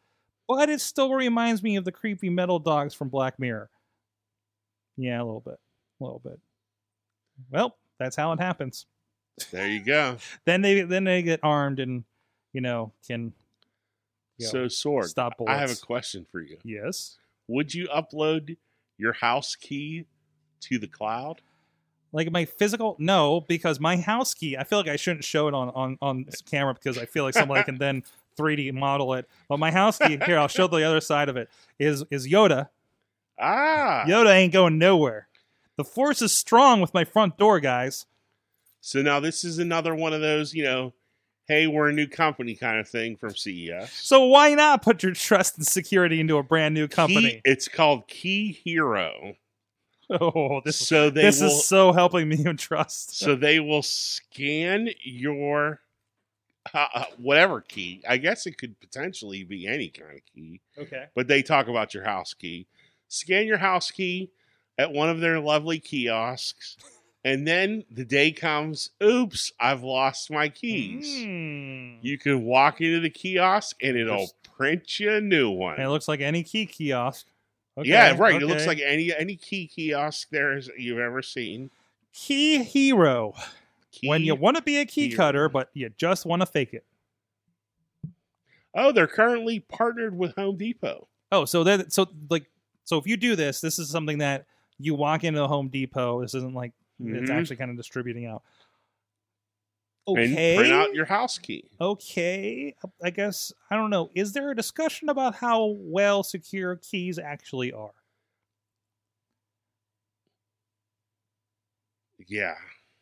[0.57, 3.71] but it still reminds me of the creepy metal dogs from black mirror
[4.97, 5.59] yeah a little bit
[6.01, 6.39] a little bit
[7.51, 8.87] well that's how it happens
[9.53, 10.17] there you go.
[10.45, 12.05] then they then they get armed and
[12.53, 13.33] you know can
[14.39, 16.59] you know, So, Sorg, stop bullets I have a question for you.
[16.65, 17.17] yes
[17.49, 18.57] Would you upload
[18.99, 20.07] your house key
[20.63, 21.41] to the cloud?
[22.13, 25.55] like my physical no because my house key i feel like i shouldn't show it
[25.55, 28.03] on on on camera because i feel like somebody can then
[28.41, 31.49] 3d model it but my house key here i'll show the other side of it
[31.79, 32.69] is is yoda
[33.39, 34.05] Ah.
[34.07, 35.29] yoda ain't going nowhere
[35.77, 38.07] the force is strong with my front door guys
[38.81, 40.93] So now this is another one of those, you know,
[41.49, 43.91] hey, we're a new company kind of thing from CES.
[43.93, 47.67] so why not put your trust and security into a brand new company Key, it's
[47.69, 49.35] called Key Hero.
[50.11, 53.83] oh this, so they this will is so helping me in trust so they will
[53.83, 55.81] scan your
[56.75, 58.03] uh, uh, whatever key.
[58.09, 61.95] I guess it could potentially be any kind of key, okay but they talk about
[61.95, 62.67] your house key.
[63.09, 64.31] Scan your house key
[64.79, 66.77] at one of their lovely kiosks,
[67.25, 68.91] and then the day comes.
[69.03, 71.23] Oops, I've lost my keys.
[71.25, 71.95] Hmm.
[72.03, 75.81] You can walk into the kiosk and it'll Just- print you a new one.
[75.81, 77.27] It looks like any key kiosk
[77.79, 78.43] Okay, yeah, right.
[78.43, 81.71] It looks like any any key kiosk there is you've ever seen.
[82.13, 83.33] key hero
[84.05, 85.17] when you want to be a key Hero.
[85.17, 86.85] cutter, but you just want to fake it.
[88.75, 91.09] oh, they're currently partnered with Home Depot.
[91.33, 92.47] Oh, so that so like
[92.85, 94.47] so if you do this, this is something that
[94.79, 96.21] you walk into a Home Depot.
[96.23, 97.35] This isn't like it's Mhm.
[97.35, 98.43] actually kind of distributing out.
[100.07, 100.57] And Okay.
[100.57, 101.65] print out your house key.
[101.81, 102.75] okay.
[103.03, 104.11] I guess I don't know.
[104.15, 107.93] Is there a discussion about how well secure keys actually are?
[112.27, 112.55] Yeah.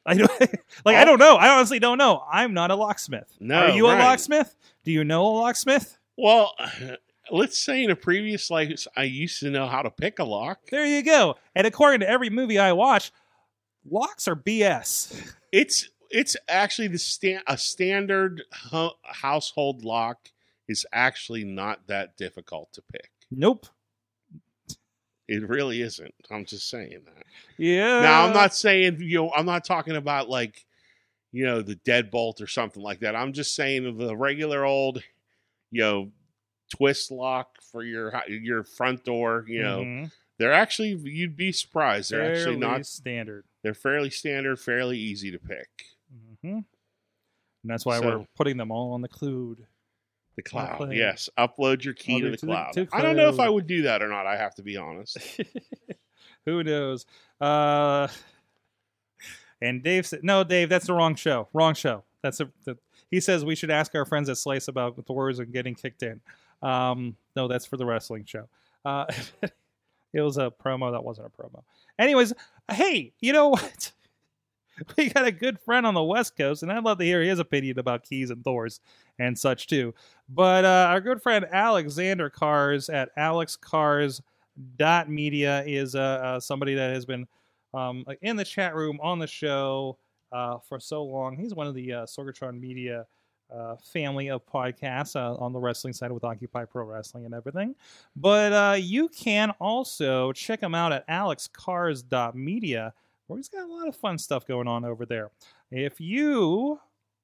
[0.08, 0.14] I
[0.84, 0.96] like.
[0.96, 1.04] I oh.
[1.04, 1.36] don't know.
[1.36, 2.24] I honestly don't know.
[2.30, 3.36] I'm not a locksmith.
[3.40, 4.00] No, are you right.
[4.00, 4.54] a locksmith?
[4.84, 5.98] Do you know a locksmith?
[6.16, 6.54] Well,
[7.30, 10.60] let's say in a previous life, I used to know how to pick a lock.
[10.70, 11.36] There you go.
[11.54, 13.12] And according to every movie I watch,
[13.88, 15.34] locks are BS.
[15.52, 20.30] It's it's actually the stand a standard ho- household lock
[20.68, 23.10] is actually not that difficult to pick.
[23.30, 23.66] Nope.
[25.28, 26.14] It really isn't.
[26.30, 27.24] I'm just saying that.
[27.58, 28.00] Yeah.
[28.00, 30.64] now I'm not saying you know I'm not talking about like
[31.32, 33.14] you know the deadbolt or something like that.
[33.14, 35.02] I'm just saying the regular old
[35.70, 36.10] you know
[36.74, 39.44] twist lock for your your front door.
[39.48, 40.12] You know Mhm.
[40.38, 43.44] they're actually you'd be surprised they're actually not standard.
[43.62, 45.68] They're fairly standard, fairly easy to pick.
[46.42, 46.64] hmm And
[47.64, 49.66] that's why So- we're putting them all on the Clued.
[50.38, 50.92] The cloud, cloud.
[50.92, 51.28] yes.
[51.36, 52.72] Upload your key Upload to to the the- cloud.
[52.74, 53.40] to I don't know if.
[53.40, 54.24] I would do that or not.
[54.26, 55.18] I have to be honest.
[56.46, 57.06] Who knows?
[57.40, 58.06] Uh,
[59.60, 61.48] and Dave said, "No, Dave, that's the wrong show.
[61.52, 62.04] Wrong show.
[62.22, 62.78] That's a." The,
[63.10, 66.02] he says we should ask our friends at Slice about the words and getting kicked
[66.04, 66.20] in.
[66.62, 68.48] Um, no, that's for the wrestling show.
[68.84, 69.06] Uh,
[70.12, 71.62] it was a promo that wasn't a promo.
[71.98, 72.32] Anyways,
[72.70, 73.90] hey, you know what?
[74.96, 77.38] We got a good friend on the West Coast, and I'd love to hear his
[77.38, 78.80] opinion about keys and Thors
[79.18, 79.94] and such too.
[80.28, 87.06] But uh, our good friend Alexander Kahrs at alexkahrs.media is uh, uh, somebody that has
[87.06, 87.26] been
[87.74, 89.98] um, in the chat room on the show
[90.32, 91.36] uh, for so long.
[91.36, 93.06] He's one of the uh, Sorgatron Media
[93.54, 97.74] uh, family of podcasts uh, on the wrestling side with Occupy Pro Wrestling and everything.
[98.16, 102.92] But uh, you can also check him out at alexkahrs.media,
[103.28, 105.30] where he's got a lot of fun stuff going on over there.
[105.70, 106.80] If you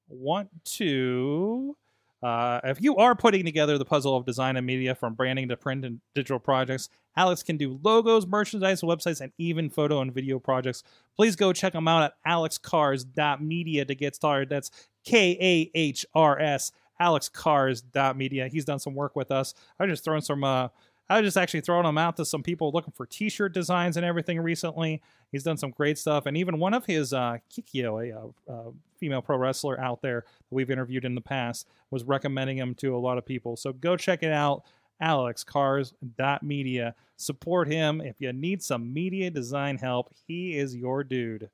[0.08, 1.76] want to.
[2.22, 5.58] Uh, if you are putting together the puzzle of design and media from branding to
[5.58, 6.88] print and digital projects,
[7.18, 10.82] Alex can do logos, merchandise, websites, and even photo and video projects.
[11.16, 14.48] Please go check him out at alexkahrs.media to get started.
[14.48, 14.70] That's
[15.04, 18.48] K A H R S, alexkahrs.media.
[18.48, 19.52] He's done some work with us.
[19.78, 20.68] I was just throwing some, uh,
[21.10, 23.98] I was just actually throwing them out to some people looking for t shirt designs
[23.98, 25.02] and everything recently.
[25.34, 26.26] He's done some great stuff.
[26.26, 30.20] And even one of his, uh, Kikyo, a uh, uh, female pro wrestler out there
[30.20, 33.56] that we've interviewed in the past, was recommending him to a lot of people.
[33.56, 34.62] So go check it out
[35.02, 36.94] alexkahrs.media.
[37.16, 38.00] Support him.
[38.00, 41.50] If you need some media design help, he is your dude.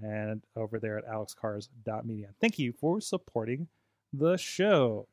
[0.00, 2.30] And over there at alexkahrs.media.
[2.40, 3.68] Thank you for supporting
[4.12, 5.06] the show.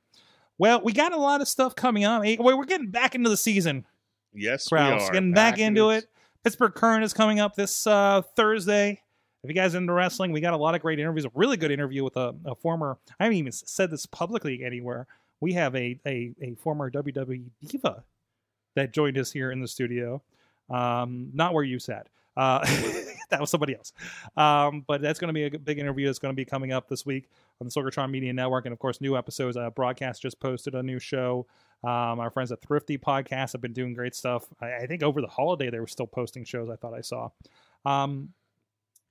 [0.58, 2.24] Well, we got a lot of stuff coming up.
[2.24, 3.86] Hey, We're getting back into the season,
[4.34, 5.02] Yes, Kraus.
[5.02, 5.12] we are.
[5.12, 6.10] Getting back, into in it.
[6.44, 9.02] Pittsburgh Current is coming up this uh, Thursday.
[9.44, 11.26] If you guys are into wrestling, we got a lot of great interviews.
[11.26, 12.98] A really good interview with a, a former.
[13.20, 15.08] I haven't even said this publicly anywhere.
[15.40, 18.04] We have a a, a former WWE diva
[18.76, 20.22] that joined us here in the studio.
[20.70, 22.08] Um, not where you sat.
[22.38, 22.60] Uh,
[23.30, 23.94] that was somebody else.
[24.38, 26.06] Um, but that's going to be a big interview.
[26.08, 27.30] That's going to be coming up this week
[27.62, 29.56] on the Sorgatron Media Network, and of course, new episodes.
[29.56, 31.46] Uh, broadcast just posted a new show.
[31.84, 34.46] Um, our friends at Thrifty Podcast have been doing great stuff.
[34.60, 36.70] I, I think over the holiday they were still posting shows.
[36.70, 37.30] I thought I saw,
[37.86, 38.30] um,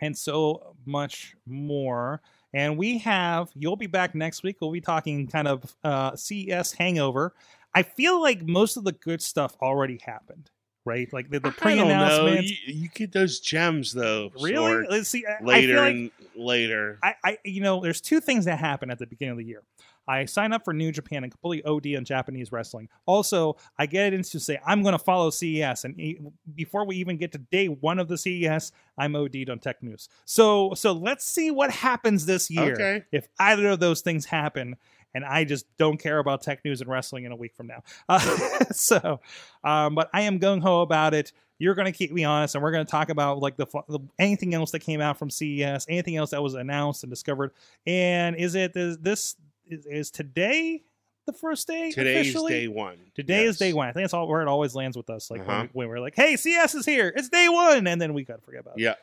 [0.00, 2.20] and so much more.
[2.52, 3.50] And we have.
[3.54, 4.56] You'll be back next week.
[4.60, 7.34] We'll be talking kind of uh, CES hangover.
[7.72, 10.50] I feel like most of the good stuff already happened,
[10.84, 11.12] right?
[11.12, 11.88] Like the, the I don't know.
[11.88, 12.50] pre-announcements.
[12.66, 14.30] You, you get those gems though.
[14.40, 14.86] Really?
[14.88, 15.24] Let's see.
[15.26, 16.98] I- I later feel like and later.
[17.02, 19.62] I, I, you know, there's two things that happen at the beginning of the year.
[20.08, 22.88] I sign up for New Japan and completely OD on Japanese wrestling.
[23.06, 27.16] Also, I get it into say I'm going to follow CES, and before we even
[27.16, 30.08] get to day one of the CES, I'm OD'd on Tech News.
[30.24, 32.72] So, so let's see what happens this year.
[32.72, 33.04] Okay.
[33.12, 34.76] If either of those things happen,
[35.14, 37.82] and I just don't care about tech news and wrestling in a week from now.
[38.08, 38.18] Uh,
[38.72, 39.20] so,
[39.64, 41.32] um, but I am gung ho about it.
[41.58, 44.00] You're going to keep me honest, and we're going to talk about like the, the
[44.18, 47.52] anything else that came out from CES, anything else that was announced and discovered.
[47.86, 49.36] And is it is this
[49.68, 50.82] is, is today
[51.26, 51.90] the first day?
[51.90, 52.52] Today's officially?
[52.52, 52.96] day one.
[53.14, 53.88] Today is day one.
[53.88, 55.30] I think that's all where it always lands with us.
[55.30, 55.66] Like Uh-huh.
[55.74, 57.12] when, we, we're like, "Hey, CES is here.
[57.14, 58.82] It's day one," and then we gotta forget about it.
[58.82, 58.94] Yeah.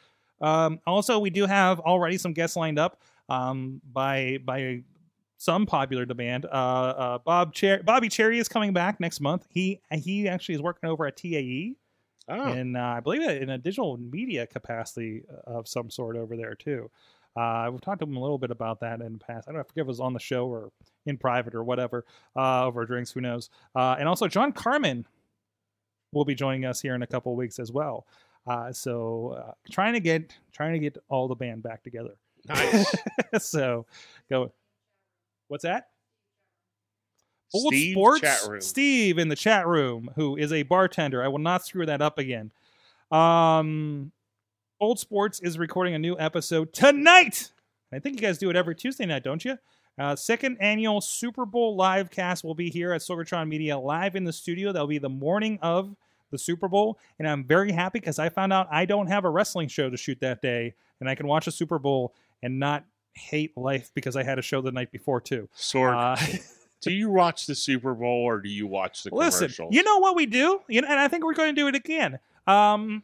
[0.42, 4.82] Um, also, we do have already some guests lined up um, by by
[5.38, 6.46] some popular demand.
[6.46, 9.46] Uh, uh, Bob Cher- Bobby Cherry is coming back next month.
[9.50, 11.76] He he actually is working over at TAE,
[12.30, 16.56] Oh, and uh, I believe in a digital media capacity of some sort over there
[16.56, 16.90] too.
[17.38, 19.48] Uh, we've talked to him a little bit about that in the past.
[19.48, 20.72] I don't know, I forget if it was on the show or
[21.06, 22.04] in private or whatever
[22.36, 23.12] uh, over drinks.
[23.12, 23.50] Who knows?
[23.76, 25.06] Uh, and also, John Carmen
[26.12, 28.08] will be joining us here in a couple of weeks as well.
[28.48, 32.16] Uh, so, uh, trying to get trying to get all the band back together.
[32.48, 32.94] nice.
[33.40, 33.86] so,
[34.30, 34.52] go.
[35.48, 35.88] What's that?
[37.54, 38.62] Old Steve Sports chat room.
[38.62, 41.24] Steve in the chat room, who is a bartender.
[41.24, 42.52] I will not screw that up again.
[43.12, 44.12] Um,
[44.80, 47.52] Old Sports is recording a new episode tonight.
[47.94, 49.58] I think you guys do it every Tuesday night, don't you?
[49.98, 54.26] Uh, second annual Super Bowl live cast will be here at Sorgatron Media live in
[54.26, 54.72] the studio.
[54.72, 55.96] That'll be the morning of
[56.32, 59.30] the Super Bowl, and I'm very happy because I found out I don't have a
[59.30, 62.84] wrestling show to shoot that day, and I can watch a Super Bowl and not
[63.18, 65.50] hate life because I had a show the night before too.
[65.58, 66.38] Sorg, Uh,
[66.82, 69.74] do you watch the Super Bowl or do you watch the Listen, commercials?
[69.76, 71.76] you know what we do, you know, and I think we're going to do it
[71.76, 72.20] again.
[72.46, 73.04] Um,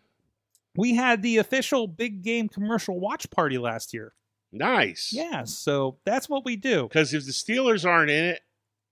[0.75, 4.13] we had the official big game commercial watch party last year.
[4.51, 5.11] nice.
[5.13, 6.83] Yeah, so that's what we do.
[6.83, 8.41] Because if the Steelers aren't in it,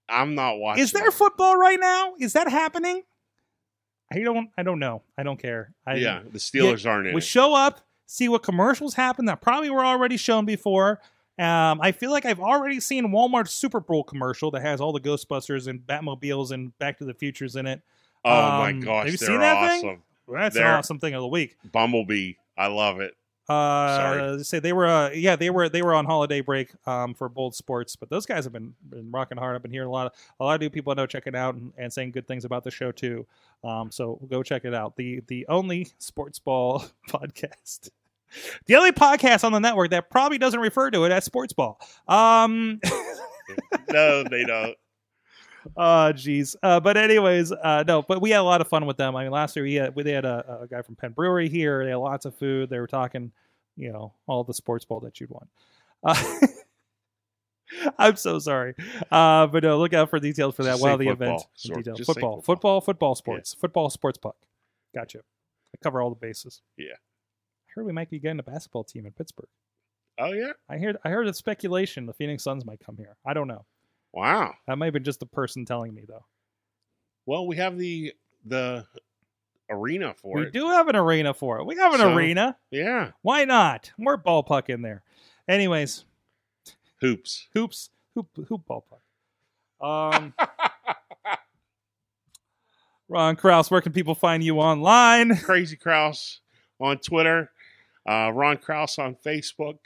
[0.09, 0.84] I'm not watching.
[0.84, 1.13] Is there it.
[1.13, 2.13] football right now?
[2.19, 3.03] Is that happening?
[4.11, 4.49] I don't.
[4.57, 5.03] I don't know.
[5.17, 5.74] I don't care.
[5.88, 7.24] I, yeah, the Steelers aren't in We it.
[7.24, 7.80] show up,
[8.12, 10.99] see what commercials happen that probably were already shown before.
[11.39, 14.99] Um, I feel like I've already seen Walmart's Super Bowl commercial that has all the
[14.99, 17.82] Ghostbusters and Batmobiles and Back to the Futures in it.
[18.26, 19.86] Oh my Um, gosh, have you they're seen that thing?
[19.89, 20.03] awesome.
[20.28, 21.55] That's an They're- awesome thing of the week.
[21.72, 23.16] Bumblebee, I love it.
[23.49, 24.43] Uh, Sorry.
[24.43, 27.53] Say they were, uh, yeah, they were they were on holiday break um, for Bold
[27.55, 29.55] Sports, but those guys have been, been rocking hard.
[29.55, 31.55] I've been hearing a lot of a lot of new people I know checking out
[31.55, 33.26] and, and saying good things about the show too.
[33.64, 34.95] Um, so go check it out.
[34.95, 37.89] The the only sports ball podcast.
[38.65, 41.79] The only podcast on the network that probably doesn't refer to it as sports ball.
[42.07, 42.79] Um,
[43.91, 44.75] No, they don't.
[45.77, 46.55] Oh, jeez.
[46.63, 48.01] Uh, but anyways, uh, no.
[48.01, 49.15] But we had a lot of fun with them.
[49.15, 51.49] I mean, last year we had we they had a, a guy from Penn Brewery
[51.49, 51.84] here.
[51.84, 52.71] They had lots of food.
[52.71, 53.32] They were talking,
[53.77, 55.49] you know, all the sports ball that you'd want.
[56.03, 56.47] Uh,
[57.99, 58.73] I'm so sorry,
[59.11, 59.77] uh, but no.
[59.77, 60.79] Look out for details for that.
[60.79, 61.41] Just say the football, event.
[61.55, 62.41] Football, football.
[62.41, 64.38] football, football, sports, football, sports puck.
[64.95, 65.19] Gotcha.
[65.19, 66.63] I cover all the bases.
[66.75, 66.95] Yeah.
[67.72, 69.47] I heard we might be getting a basketball team in Pittsburgh.
[70.19, 70.51] Oh yeah.
[70.69, 73.15] I heard I heard a speculation the Phoenix Suns might come here.
[73.26, 73.65] I don't know.
[74.13, 74.53] Wow.
[74.67, 76.26] That might have been just a person telling me though.
[77.26, 78.13] Well, we have the
[78.45, 78.86] the
[79.69, 80.45] arena for we it.
[80.45, 81.65] We do have an arena for it.
[81.65, 82.57] We have an So- arena.
[82.72, 83.11] Yeah.
[83.22, 83.91] Why not?
[83.97, 85.03] More ball puck in there.
[85.47, 86.03] Anyways,
[86.99, 87.47] Hoops.
[87.53, 89.01] hoops, hoop, hoop ball puck.
[89.82, 90.34] Um,
[93.09, 95.36] Ron Kraus, where can people find you online?
[95.38, 96.39] Crazy Kraus
[96.80, 97.51] on Twitter.
[98.08, 99.78] Uh, Ron Kraus on Facebook.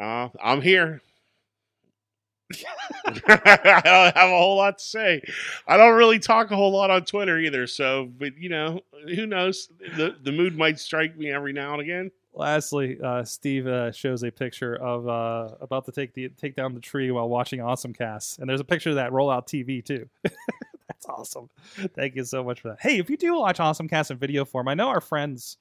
[0.00, 1.02] Uh, I'm here.
[3.06, 5.22] I don't have a whole lot to say.
[5.66, 7.66] I don't really talk a whole lot on Twitter either.
[7.66, 8.80] So, but you know,
[9.14, 9.68] who knows?
[9.96, 12.10] The the mood might strike me every now and again.
[12.34, 16.74] Lastly, uh, Steve uh, shows a picture of uh, about to take the take down
[16.74, 20.08] the tree while watching Awesome Cast, and there's a picture of that rollout TV too.
[20.22, 21.50] That's awesome.
[21.94, 22.78] Thank you so much for that.
[22.80, 25.58] Hey, if you do watch Awesome Cast in video form, I know our friends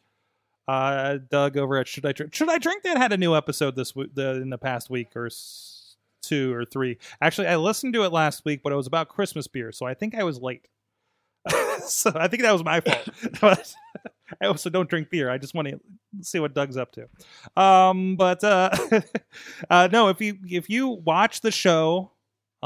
[0.72, 3.76] uh, Doug over at Should I Drink Should I Drink that had a new episode
[3.76, 6.98] this w- the, in the past week or s- two or three.
[7.22, 9.94] Actually, I listened to it last week, but it was about Christmas beer, so I
[9.94, 10.68] think I was late.
[11.86, 13.10] so I think that was my fault.
[13.42, 13.74] but
[14.42, 15.30] I also don't drink beer.
[15.30, 15.80] I just want to
[16.22, 17.62] see what Doug's up to.
[17.62, 18.70] Um, but uh,
[19.70, 22.12] uh, no, if you if you watch the show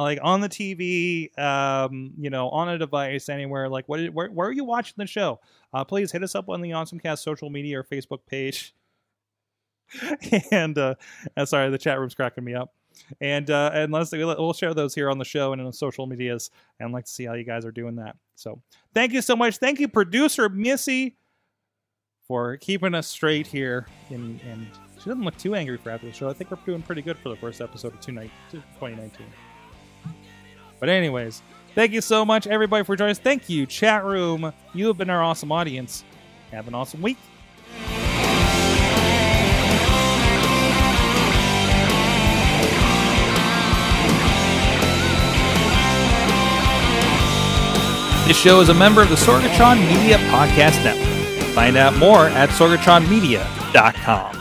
[0.03, 4.47] like on the TV, um, you know, on a device anywhere, like what where where
[4.47, 5.39] are you watching the show?
[5.73, 8.73] Uh, please hit us up on the AwesomeCast social media or Facebook page.
[10.51, 10.95] and uh,
[11.37, 12.73] uh, sorry, the chat room's cracking me up.
[13.19, 16.49] And uh, and let's we'll share those here on the show and on social medias,
[16.79, 18.15] and like to see how you guys are doing that.
[18.35, 18.61] So
[18.93, 19.57] thank you so much.
[19.57, 21.17] Thank you, producer Missy,
[22.27, 23.87] for keeping us straight here.
[24.09, 24.67] And, and
[24.97, 26.29] she doesn't look too angry for after the show.
[26.29, 29.11] I think we're doing pretty good for the first episode of 2019.
[30.85, 31.41] But anyways,
[31.73, 33.17] thank you so much, everybody, for joining us.
[33.17, 34.53] Thank you, chat room.
[34.75, 36.03] You have been our awesome audience.
[36.51, 37.17] Have an awesome week.
[48.27, 51.47] This show is a member of the Sorgatron Media Podcast Network.
[51.55, 54.34] Find out more at sorgatronmedia.com.